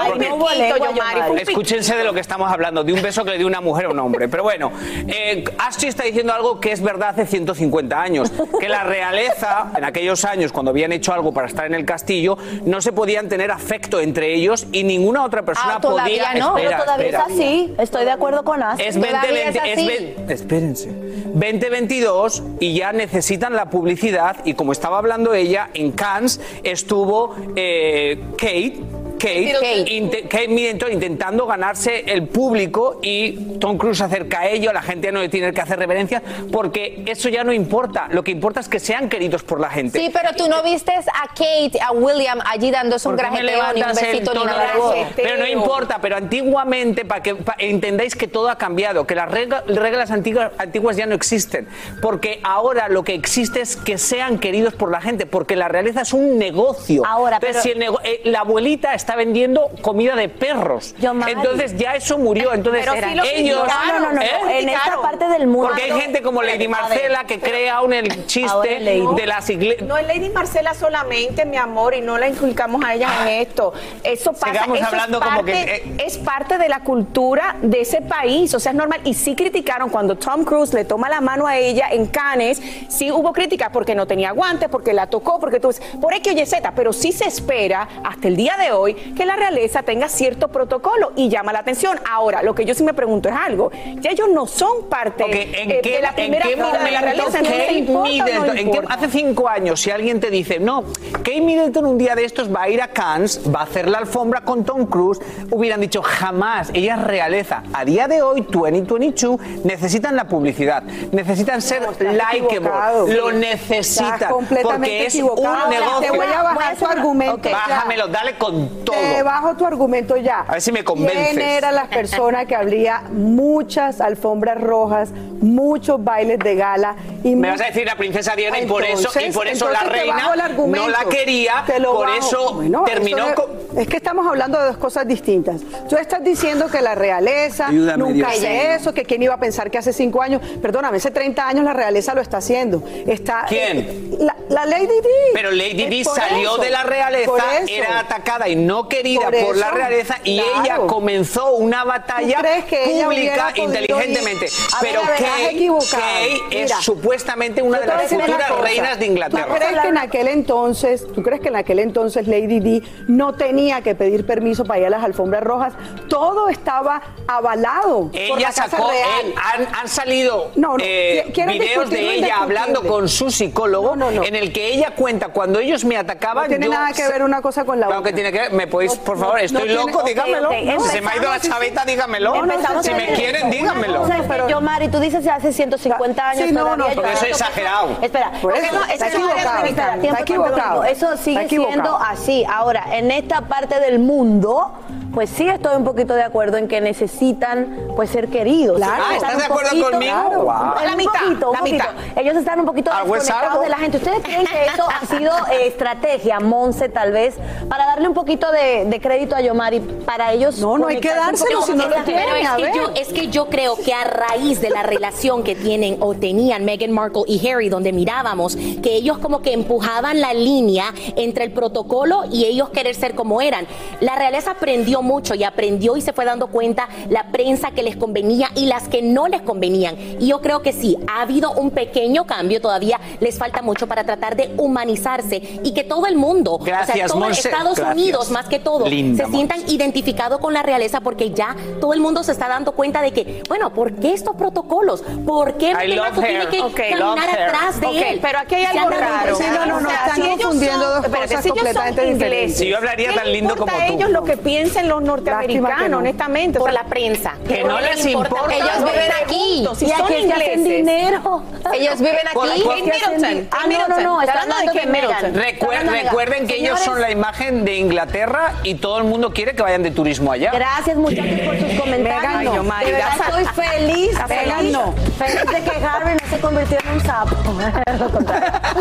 Escúchense 1.38 1.96
de 1.96 2.04
lo 2.04 2.14
que 2.14 2.20
estamos 2.20 2.52
hablando, 2.52 2.84
de 2.84 2.94
un 2.94 3.02
beso 3.02 3.24
que 3.24 3.32
le 3.32 3.38
dio 3.38 3.48
una 3.48 3.62
mujer 3.62 3.86
a 3.86 3.90
un 3.90 4.00
hombre. 4.00 4.28
Pero 4.28 4.44
bueno, 4.44 4.72
eh, 5.08 5.44
Ashley 5.60 5.90
está 5.90 6.04
diciendo 6.04 6.34
algo 6.34 6.60
que 6.60 6.72
es 6.72 6.82
verdad 6.82 7.10
hace 7.10 7.26
150 7.26 8.02
años, 8.02 8.32
que 8.60 8.68
la 8.70 8.84
realeza, 8.84 9.68
en 9.76 9.84
aquellos 9.84 10.26
años, 10.26 10.52
cuando 10.52 10.72
habían 10.72 10.92
hecho 10.92 11.14
algo 11.14 11.32
para 11.34 11.48
estar 11.48 11.66
en 11.66 11.74
el 11.76 11.86
castillo, 11.86 12.38
no 12.66 12.82
se 12.82 12.92
podían 12.92 13.30
tener 13.30 13.52
afecto 13.52 14.00
entre 14.00 14.34
ellos 14.34 14.66
y 14.72 14.84
ninguna 14.84 15.24
otra 15.24 15.44
persona 15.44 15.76
Ah, 15.76 15.82
todavía 15.82 16.26
podía... 16.30 16.40
no, 16.42 16.58
Espera, 16.58 16.70
pero 16.78 16.84
todavía 16.84 17.06
espera. 17.08 17.26
es 17.28 17.34
así. 17.34 17.51
Estoy 17.78 18.06
de 18.06 18.12
acuerdo 18.12 18.44
con 18.44 18.62
As. 18.64 18.80
Es 18.80 18.96
2020, 18.96 19.60
es 19.72 19.76
ve- 19.88 20.16
espérense. 20.30 20.90
2022 21.34 22.44
y 22.60 22.74
ya 22.76 22.92
necesitan 22.94 23.54
la 23.56 23.70
publicidad 23.70 24.38
y 24.46 24.54
como 24.54 24.72
estaba 24.72 24.98
hablando 24.98 25.34
ella, 25.34 25.70
en 25.74 25.92
Cannes 25.92 26.40
estuvo 26.64 27.36
eh, 27.56 28.20
Kate. 28.38 28.80
Kate, 29.22 29.54
Kate. 29.54 29.92
inte- 29.92 30.22
Kate 30.24 30.48
Middleton 30.48 30.92
intentando 30.94 31.46
ganarse 31.46 32.04
el 32.08 32.28
público 32.28 33.00
y 33.04 33.34
Tom 33.60 33.78
Cruise 33.78 34.00
se 34.00 34.04
acerca 34.06 34.42
a 34.42 34.48
ello, 34.50 34.74
la 34.74 34.82
gente 34.82 35.12
no 35.12 35.22
le 35.22 35.30
tiene 35.30 35.54
que 35.54 35.62
hacer 35.62 35.78
reverencias 35.78 36.24
porque 36.52 37.04
eso 37.06 37.30
ya 37.30 37.44
no 37.44 37.54
importa, 37.54 38.08
lo 38.10 38.24
que 38.24 38.32
importa 38.32 38.60
es 38.60 38.68
que 38.68 38.80
sean 38.80 39.10
queridos 39.10 39.44
por 39.44 39.60
la 39.60 39.70
gente. 39.70 40.00
Sí, 40.00 40.10
pero 40.12 40.34
tú 40.36 40.48
no 40.48 40.64
viste 40.64 40.92
a 40.94 41.28
Kate, 41.28 41.80
a 41.82 41.92
William 41.92 42.40
allí 42.50 42.72
dándose 42.72 43.08
un 43.08 43.16
¿Por 43.16 43.26
qué 43.26 43.32
me 43.32 43.44
grajeteo, 43.44 43.74
ni 43.74 43.82
un 43.84 43.88
besito, 43.96 44.34
ni 44.34 44.46
nada. 44.46 44.74
Pero 45.16 45.38
no 45.38 45.48
importa, 45.48 46.00
pero 46.02 46.16
antiguamente, 46.18 47.06
para 47.06 47.22
que 47.22 47.36
entendáis 47.60 48.16
que 48.16 48.28
todo 48.28 48.50
ha 48.50 48.58
cambiado, 48.58 49.06
que 49.06 49.14
las 49.16 49.30
regla- 49.30 49.64
reglas 49.68 50.10
antiguas, 50.12 50.52
antiguas 50.58 50.98
ya 50.98 51.06
no 51.06 51.14
existen, 51.16 51.68
porque 52.02 52.40
ahora 52.44 52.90
lo 52.90 53.04
que 53.04 53.14
existe 53.14 53.62
es 53.62 53.76
que 53.78 53.98
sean 53.98 54.40
queridos 54.40 54.74
por 54.74 54.90
la 54.92 55.02
gente, 55.02 55.26
porque 55.26 55.56
la 55.56 55.68
realeza 55.68 56.02
es 56.02 56.14
un 56.14 56.38
negocio. 56.40 57.04
Ahora, 57.06 57.36
Entonces, 57.38 57.62
pero- 57.62 57.64
si 57.64 57.70
el 57.72 57.80
nego- 57.80 58.00
eh, 58.04 58.22
la 58.26 58.40
abuelita 58.40 58.94
está 58.94 59.11
vendiendo 59.16 59.70
comida 59.82 60.16
de 60.16 60.30
perros, 60.30 60.96
Yomari. 61.00 61.34
entonces 61.34 61.78
ya 61.78 61.96
eso 61.96 62.18
murió. 62.18 62.54
Entonces 62.54 62.86
ellos, 62.86 63.28
criticaron, 63.28 64.02
no, 64.02 64.10
no, 64.10 64.14
no, 64.14 64.22
¿eh? 64.22 64.60
en 64.60 64.70
esta 64.70 65.02
parte 65.02 65.28
del 65.28 65.48
mundo. 65.48 65.68
porque 65.68 65.84
hay 65.84 66.00
gente 66.00 66.22
como 66.22 66.42
Lady 66.44 66.68
Marcela 66.68 67.26
que 67.26 67.40
crea 67.40 67.76
aún 67.76 67.94
el 67.94 68.26
chiste 68.26 68.80
de 68.80 69.26
las 69.26 69.50
iglesias. 69.50 69.88
No 69.88 69.98
es 69.98 70.08
Lady 70.08 70.30
Marcela 70.30 70.74
solamente, 70.74 71.46
mi 71.46 71.58
amor, 71.58 71.96
y 71.96 72.02
no 72.02 72.18
la 72.18 72.28
inculcamos 72.28 72.84
a 72.84 72.94
ella 72.96 73.10
en 73.22 73.42
esto. 73.42 73.74
Eso 74.04 74.34
pasa. 74.34 74.54
Sigamos 74.54 74.78
eso 74.78 74.88
hablando 74.88 75.18
es, 75.18 75.24
como 75.24 75.38
parte, 75.38 75.52
que, 75.52 75.76
eh. 75.76 76.06
es 76.06 76.18
parte 76.18 76.58
de 76.58 76.70
la 76.70 76.82
cultura 76.82 77.56
de 77.62 77.82
ese 77.82 78.02
país. 78.02 78.54
O 78.54 78.60
sea, 78.60 78.72
es 78.72 78.78
normal. 78.78 79.02
Y 79.04 79.14
sí 79.14 79.36
criticaron 79.36 79.90
cuando 79.90 80.16
Tom 80.16 80.44
Cruise 80.44 80.74
le 80.74 80.86
toma 80.86 81.10
la 81.10 81.22
mano 81.22 81.48
a 81.48 81.58
ella 81.58 81.88
en 81.92 82.08
Cannes. 82.08 82.62
Sí 82.90 83.12
hubo 83.12 83.34
críticas 83.34 83.70
porque 83.72 83.96
no 83.96 84.06
tenía 84.08 84.32
guantes, 84.32 84.70
porque 84.70 84.94
la 84.94 85.08
tocó, 85.08 85.40
porque 85.40 85.60
tú. 85.60 85.74
Por 86.02 86.14
X, 86.14 86.34
Y, 86.34 86.46
Z. 86.46 86.72
Pero 86.76 86.94
sí 86.94 87.12
se 87.12 87.26
espera 87.26 87.88
hasta 88.04 88.28
el 88.28 88.36
día 88.36 88.58
de 88.58 88.72
hoy 88.72 88.96
que 89.16 89.26
la 89.26 89.36
realeza 89.36 89.84
tenga 89.84 90.08
cierto 90.10 90.48
protocolo 90.50 91.12
y 91.16 91.30
llama 91.30 91.54
la 91.54 91.60
atención. 91.60 92.00
Ahora, 92.10 92.42
lo 92.44 92.56
que 92.56 92.66
yo 92.66 92.74
sí 92.74 92.84
me 92.84 92.94
pregunto 92.94 93.30
es 93.30 93.36
algo. 93.36 93.72
Ya 94.00 94.12
ellos 94.12 94.30
no 94.34 94.46
son 94.48 94.88
parte 94.90 95.24
¿en 95.62 95.72
eh, 95.72 95.80
qué, 95.84 95.92
de 95.98 96.02
la 96.02 96.10
en 96.10 96.16
primera 96.16 96.44
qué 96.46 96.54
fila 96.54 96.72
de 96.84 96.92
la 96.92 97.02
realeza. 97.02 97.38
Kate 97.40 97.74
¿importa 97.74 98.26
no 98.46 98.54
en 98.54 98.72
qué- 98.72 98.82
hace 98.90 99.10
cinco 99.10 99.48
años, 99.48 99.80
si 99.82 99.92
alguien 99.92 100.20
te 100.20 100.30
dice, 100.30 100.60
no, 100.60 100.84
Kate 101.12 101.42
Middleton 101.42 101.86
un 101.86 101.98
día 101.98 102.16
de 102.16 102.26
estos 102.26 102.54
va 102.54 102.64
a 102.64 102.70
ir 102.70 102.82
a 102.82 102.88
Cannes, 102.90 103.42
va 103.54 103.62
a 103.62 103.64
hacer 103.64 103.88
la 103.88 104.00
alfombra 104.00 104.42
con 104.42 104.64
Tom 104.66 104.86
Cruise, 104.86 105.20
hubieran 105.52 105.80
dicho 105.82 106.02
jamás, 106.02 106.70
ella 106.74 106.96
es 106.96 107.04
realeza. 107.04 107.64
A 107.74 107.86
día 107.86 108.08
de 108.08 108.22
hoy, 108.22 108.46
2022, 108.50 109.40
necesitan 109.64 110.16
la 110.16 110.26
publicidad, 110.26 110.84
necesitan 111.12 111.62
ser 111.62 111.84
equivocado. 111.84 113.08
likeable, 113.08 113.16
lo 113.16 113.32
necesitan, 113.32 114.30
porque 114.64 115.06
es 115.06 115.16
un 115.16 115.36
Te 115.36 115.42
negocio. 115.70 116.14
voy 116.16 116.26
a 116.28 116.44
bajar 116.44 116.76
tu 116.78 116.86
argumento 116.86 117.50
ya. 117.50 117.52
Bájamelo, 117.52 118.08
dale 118.08 118.38
con 118.38 118.84
todo. 118.84 118.91
Te 118.92 119.24
bajo 119.24 119.56
tu 119.56 119.66
argumento 119.66 120.18
ya. 120.18 120.42
A 120.48 120.54
ver 120.54 120.62
si 120.62 120.72
me 120.72 120.84
convences. 120.84 121.30
¿Quién 121.30 121.42
era 121.42 121.72
la 121.72 121.86
persona 121.86 122.46
que 122.46 122.56
habría 122.56 123.02
muchas 123.12 124.02
alfombras 124.02 124.60
rojas, 124.62 125.10
muchos 125.12 126.04
bailes 126.04 126.40
de 126.40 126.56
gala? 126.56 126.96
Y 127.24 127.36
Me 127.36 127.50
vas 127.50 127.62
a 127.62 127.66
decir 127.66 127.86
la 127.86 127.96
princesa 127.96 128.36
Diana 128.36 128.60
y 128.60 128.66
por 128.66 128.84
eso, 128.84 129.10
y 129.20 129.32
por 129.32 129.48
eso 129.48 129.70
la 129.70 129.82
reina 129.82 130.34
no 130.56 130.88
la 130.88 131.06
quería, 131.10 131.64
Te 131.66 131.80
lo 131.80 131.94
por 131.94 132.08
bajo. 132.08 132.18
eso 132.20 132.54
Bueno, 132.56 132.84
terminó 132.86 133.28
eso 133.28 133.36
con... 133.36 133.80
Es 133.80 133.88
que 133.88 133.98
estamos 133.98 134.28
hablando 134.28 134.60
de 134.60 134.66
dos 134.68 134.78
cosas 134.78 135.08
distintas. 135.08 135.62
Tú 135.90 135.96
estás 135.96 136.24
diciendo 136.24 136.68
que 136.70 136.82
la 136.82 136.96
realeza 136.96 137.68
Ayúdame, 137.68 138.04
nunca 138.04 138.30
hace 138.30 138.76
eso, 138.76 138.94
que 138.94 139.06
quién 139.06 139.24
iba 139.24 139.36
a 139.36 139.40
pensar 139.40 139.72
que 139.72 139.78
hace 139.78 139.94
cinco 139.94 140.22
años, 140.22 140.42
perdóname, 140.62 140.98
hace 140.98 141.12
30 141.12 141.48
años 141.48 141.64
la 141.64 141.74
realeza 141.74 142.14
lo 142.14 142.22
está 142.22 142.38
haciendo. 142.38 142.84
Está, 143.08 143.46
¿Quién? 143.48 143.78
eh, 143.80 144.10
la, 144.20 144.36
la 144.50 144.66
Lady 144.66 144.88
Di. 144.88 145.34
Pero 145.34 145.52
Lady 145.52 145.86
Di 145.88 146.04
salió 146.04 146.54
eso, 146.54 146.62
de 146.62 146.70
la 146.70 146.84
realeza, 146.84 147.32
era 147.68 148.00
atacada 148.00 148.50
y 148.50 148.56
no 148.56 148.81
querida 148.88 149.30
Por 149.32 149.40
por, 149.46 149.58
la 149.58 149.72
realeza 149.72 150.18
y 150.24 150.40
claro. 150.40 150.62
ella 150.64 150.78
comenzó 150.88 151.54
una 151.56 151.84
batalla 151.84 152.38
¿Tú 152.38 152.66
que 152.66 153.02
pública 153.04 153.54
inteligentemente. 153.56 154.46
ir? 154.46 154.52
Pero 154.82 155.02
ver, 155.06 155.18
Kay, 155.18 156.42
es 156.52 156.64
Mira, 156.64 156.82
supuestamente 156.82 157.62
una 157.62 157.80
de 157.80 157.88
las 157.88 158.12
una 158.12 158.26
futuras 158.26 158.60
reinas 158.62 159.00
de 159.00 159.06
¿Tú 159.06 159.12
Inglaterra. 159.12 159.56
crees 159.56 159.80
que 159.82 159.88
en 159.88 159.98
aquel 159.98 160.28
entonces, 160.28 161.06
tú 161.14 161.22
crees 161.24 161.42
que 161.42 161.48
en 161.50 161.56
aquel 161.56 161.80
entonces 161.80 162.28
Lady 162.28 162.60
Di 162.60 162.84
no 163.08 163.34
tenía 163.34 163.82
que 163.82 163.96
pedir 163.96 164.26
permiso 164.26 164.66
para 164.66 164.80
ir 164.80 164.86
a 164.88 164.90
las 164.90 165.04
alfombras 165.04 165.44
rojas? 165.44 165.74
Todo 166.10 166.50
estaba 166.50 167.02
avalado 167.28 168.10
por 168.12 168.14
la 168.16 168.22
Ella 168.22 168.48
Casa 168.48 168.70
sacó, 168.70 168.90
Real. 168.90 169.10
eh, 169.28 169.36
han, 169.54 169.68
han 169.76 169.88
salido 169.88 170.52
No, 170.56 170.78
no, 170.78 170.84
eh, 170.84 171.32
videos 171.48 171.90
de 171.90 172.16
ella 172.16 172.36
hablando 172.40 172.84
con 172.84 173.08
su 173.10 173.32
psicólogo 173.32 173.96
en 174.24 174.36
el 174.36 174.52
que 174.54 174.68
ella 174.74 174.94
cuenta 174.96 175.30
cuando 175.30 175.60
ellos 175.60 175.84
me 175.86 175.98
atacaban. 175.98 176.44
No 176.46 176.50
tiene 176.50 176.66
yo 176.68 176.72
nada 176.72 176.92
que 176.94 177.08
ver 177.08 177.24
una 177.24 177.42
cosa 177.42 177.66
con 177.66 177.80
la 177.80 177.88
Claro 177.88 178.02
otra. 178.02 178.12
que 178.12 178.16
tiene 178.16 178.32
que 178.32 178.40
ver. 178.40 178.54
¿Me 178.54 178.68
podéis, 178.72 178.96
por 178.96 179.18
No, 179.18 179.26
favor? 179.26 179.40
Estoy 179.42 179.70
loco, 179.70 180.00
ok, 180.00 180.06
dígamelo. 180.08 180.50
Si 180.80 180.90
se 180.90 181.02
me 181.02 181.12
ha 181.12 181.16
ido 181.18 181.30
la 181.30 181.40
chaveta, 181.40 181.86
dígamelo. 181.86 182.34
Si 182.82 182.92
me 182.94 183.14
quieren, 183.14 183.52
dígamelo. 183.52 184.06
Que 184.06 184.50
yo, 184.50 184.62
Mari, 184.62 184.88
tú 184.88 185.00
dices 185.00 185.28
hace 185.28 185.54
150 185.54 186.30
años 186.30 186.48
Sí, 186.48 186.54
no, 186.54 186.62
todavía 186.62 186.78
no, 186.86 186.90
yo- 186.90 186.96
porque 186.96 187.14
eso 187.14 187.26
es 187.26 187.32
exagerado. 187.32 187.98
Espera, 188.02 188.32
Por 188.42 188.56
eso, 188.56 188.74
no, 188.74 188.86
está 188.86 189.08
equivocado, 189.10 189.66
está 189.66 190.20
equivocado. 190.22 190.84
Eso 190.86 191.18
sigue 191.18 191.32
Está 191.42 191.44
equivocado. 191.44 191.74
siendo 191.74 191.98
así. 191.98 192.46
Ahora, 192.52 192.86
en 192.94 193.12
esta 193.12 193.42
parte 193.42 193.80
del 193.80 194.00
mundo, 194.00 194.72
pues 195.14 195.30
sí 195.30 195.48
estoy 195.48 195.76
un 195.76 195.84
poquito 195.84 196.14
de 196.14 196.24
acuerdo 196.24 196.58
en 196.58 196.68
que 196.68 196.80
necesitan 196.82 197.78
pues 197.96 198.10
ser 198.10 198.30
queridos. 198.30 198.78
Claro. 198.78 199.04
Ah, 199.08 199.16
están 199.16 199.32
¿estás 199.32 199.38
de 199.38 199.46
acuerdo 199.54 199.70
poquito- 199.70 199.92
conmigo? 199.92 200.12
Claro, 200.14 200.42
Wow. 200.44 200.52
un 200.80 200.86
La 200.86 200.96
mitad, 200.96 201.12
poquito, 201.22 201.48
un 201.50 201.54
la 201.54 201.60
poquito. 201.60 201.84
mitad. 201.92 202.18
Ellos 202.18 202.36
están 202.38 202.60
un 202.60 202.66
poquito 202.66 202.92
¿Algo 202.92 203.16
es 203.16 203.24
desconectados 203.26 203.64
de 203.64 203.70
la 203.70 203.78
gente. 203.78 203.98
¿Ustedes 203.98 204.24
creen 204.24 204.46
que 204.46 204.66
eso 204.66 204.84
ha 204.90 205.06
sido 205.06 205.32
eh, 205.52 205.68
estrategia, 205.68 206.40
Monse, 206.40 206.90
tal 206.90 207.12
vez, 207.12 207.36
para 207.70 207.86
darle 207.86 208.08
un 208.08 208.14
poquito 208.14 208.52
de, 208.52 208.86
de 208.86 209.02
crédito 209.02 209.36
a 209.36 209.42
Yomari 209.42 209.80
para 209.80 210.32
ellos? 210.34 210.58
No, 210.60 210.78
no 210.78 210.88
hay 210.88 211.00
que 211.00 211.10
dárselo 211.10 211.62
si 211.62 211.74
no 211.74 211.88
lo 211.88 211.96
tienen. 212.04 212.26
Pero 212.26 212.36
es 212.36 212.50
que, 212.50 212.62
ver. 212.64 212.74
yo, 212.76 212.90
es 212.96 213.08
que 213.10 213.28
yo 213.28 213.46
creo 213.50 213.76
que 213.76 213.94
a 213.94 214.04
raíz 214.04 214.62
de 214.62 214.70
la 214.70 214.84
relación 214.84 215.44
que 215.44 215.56
tienen 215.56 215.98
o 216.00 216.14
tenían 216.14 216.66
Meghan 216.66 216.92
Markle 216.92 217.24
y 217.28 217.46
Harry, 217.48 217.70
donde 217.70 217.92
mirábamos 217.92 218.56
que 218.56 218.96
ellos 218.96 219.18
como 219.20 219.42
que 219.42 219.54
empujaban 219.54 220.22
la 220.22 220.34
línea 220.34 220.86
entre 221.16 221.44
el 221.46 221.52
protocolo 221.52 222.24
y 222.32 222.46
ellos 222.46 222.70
querer 222.70 222.96
ser 222.96 223.16
como 223.16 223.42
eran. 223.42 223.68
La 224.00 224.16
realeza 224.16 224.52
aprendió 224.52 225.01
mucho 225.02 225.36
y 225.36 225.44
aprendió 225.44 225.98
y 225.98 226.02
se 226.02 226.14
fue 226.14 226.26
dando 226.26 226.48
cuenta 226.48 226.88
la 227.10 227.26
prensa 227.32 227.72
que 227.72 227.84
les 227.84 227.96
convenía 227.96 228.50
y 228.56 228.66
las 228.66 228.88
que 228.88 229.02
no 229.02 229.28
les 229.28 229.42
convenían. 229.42 229.96
Y 230.20 230.28
yo 230.28 230.42
creo 230.42 230.62
que 230.62 230.74
sí, 230.74 230.98
ha 231.08 231.22
habido 231.22 231.52
un 231.52 231.72
pequeño 231.72 232.26
cambio, 232.26 232.62
todavía 232.62 233.00
les 233.20 233.38
falta 233.38 233.62
mucho 233.62 233.88
para 233.88 234.04
tratar 234.04 234.36
de 234.36 234.52
humanizarse 234.58 235.42
y 235.64 235.74
que 235.74 235.84
todo 235.84 236.06
el 236.08 236.16
mundo, 236.16 236.56
o 236.56 236.64
sea, 236.66 236.78
Gracias, 236.86 237.08
todo 237.12 237.20
Monse. 237.20 237.48
Estados 237.50 237.76
Gracias. 237.78 237.96
Unidos 237.96 238.32
más 238.32 238.48
que 238.48 238.60
todo, 238.60 238.88
Linda, 238.88 239.26
se 239.26 239.32
sientan 239.32 239.60
identificados 239.68 240.40
con 240.40 240.54
la 240.54 240.64
realeza 240.64 241.02
porque 241.02 241.32
ya 241.32 241.56
todo 241.80 241.94
el 241.94 242.00
mundo 242.00 242.24
se 242.24 242.32
está 242.32 242.48
dando 242.48 242.72
cuenta 242.74 243.02
de 243.02 243.12
que, 243.12 243.44
bueno, 243.48 243.74
¿por 243.74 243.94
qué 243.96 244.14
estos 244.14 244.36
protocolos? 244.36 245.04
¿Por 245.26 245.56
qué 245.58 245.72
I 245.72 245.74
Meghan 245.76 245.96
love 245.98 246.06
Markle 246.18 246.24
tiene 246.28 246.44
her. 246.44 246.50
que 246.50 246.62
Ok, 246.62 246.76
caminar 246.76 247.30
atrás 247.30 247.80
de 247.82 247.88
Ok, 247.88 247.96
él? 247.96 248.20
pero 248.22 248.40
aquí 248.40 248.56
hay 248.56 248.66
algo 248.78 248.90
raro. 248.90 249.36
Sí, 249.36 249.44
no, 249.52 249.66
no, 249.66 249.80
no, 249.82 249.88
O 249.88 249.90
sea, 249.92 250.06
están 250.08 250.16
si 250.16 250.22
confundiendo 250.30 250.82
son- 250.82 250.94
dos 250.96 251.06
espérate, 251.06 251.28
cosas 251.28 251.44
si 251.44 251.50
completamente 251.50 252.02
ingleses, 252.02 252.20
diferentes. 252.20 252.58
Si 252.58 252.68
yo 252.68 252.78
hablaría 252.78 253.10
¿qué 253.10 253.16
tan 253.16 253.32
lindo 253.32 253.56
como 253.56 253.72
tú. 253.72 253.94
ellos 253.94 254.10
lo 254.10 254.24
que 254.24 254.38
piensen 254.38 254.88
los 254.92 255.02
norteamericanos, 255.04 255.82
que 255.84 255.90
no. 255.90 255.98
honestamente? 256.00 256.60
O 256.60 256.62
Por 256.62 256.72
sea, 256.72 256.84
la 256.84 256.90
prensa. 256.90 257.34
Que 257.48 257.64
no 257.64 257.80
les 257.80 258.06
importa. 258.06 258.54
Ellos 258.56 258.80
no 258.80 258.86
viven 258.88 259.12
aquí. 259.24 259.68
si 259.76 259.86
Y 259.86 259.92
aquí 259.92 260.02
es 260.02 260.26
que 260.26 260.34
hacen 260.34 260.60
ingleses. 260.60 260.64
dinero. 260.66 261.44
Ellos 261.74 262.00
viven 262.00 262.18
Por- 262.34 262.50
aquí. 262.52 262.62
por- 262.62 262.76
Middleton. 262.76 263.48
Ah, 263.52 263.58
Kate 263.64 263.78
no, 263.78 263.88
no, 263.88 264.00
no, 264.02 264.22
está 264.22 264.42
Hablando 264.42 264.72
de. 264.74 264.86
Middleton. 264.86 265.34
Recuer- 265.36 265.84
Meghan. 265.86 266.04
recuerden 266.06 266.48
que 266.48 266.56
ellos 266.58 266.80
son 266.82 267.00
la 267.02 267.12
imagen 267.12 267.64
de 267.66 267.76
Inglaterra 267.78 268.54
y 268.64 268.76
todo 268.76 268.98
el 268.98 269.04
mundo 269.06 269.32
quiere 269.32 269.56
que 269.56 269.64
vayan 269.64 269.84
de 269.84 269.92
turismo 269.92 270.32
allá. 270.32 270.52
Gracias 270.52 270.98
muchachos 270.98 271.40
por 271.46 271.58
sus 271.60 271.80
comentarios. 271.80 272.24
Meghan 272.34 272.44
no. 272.44 272.80
De 272.86 272.92
verdad 272.92 273.10
estoy 273.28 273.46
feliz, 273.64 274.18
feliz, 274.28 274.72
no. 274.74 274.94
feliz 275.18 275.46
de 275.52 275.64
que 275.72 275.86
Harry 275.86 276.14
no 276.22 276.30
se 276.30 276.40
convirtió 276.42 276.78
en 276.80 276.90
un 276.94 277.02
sapo. 277.02 277.36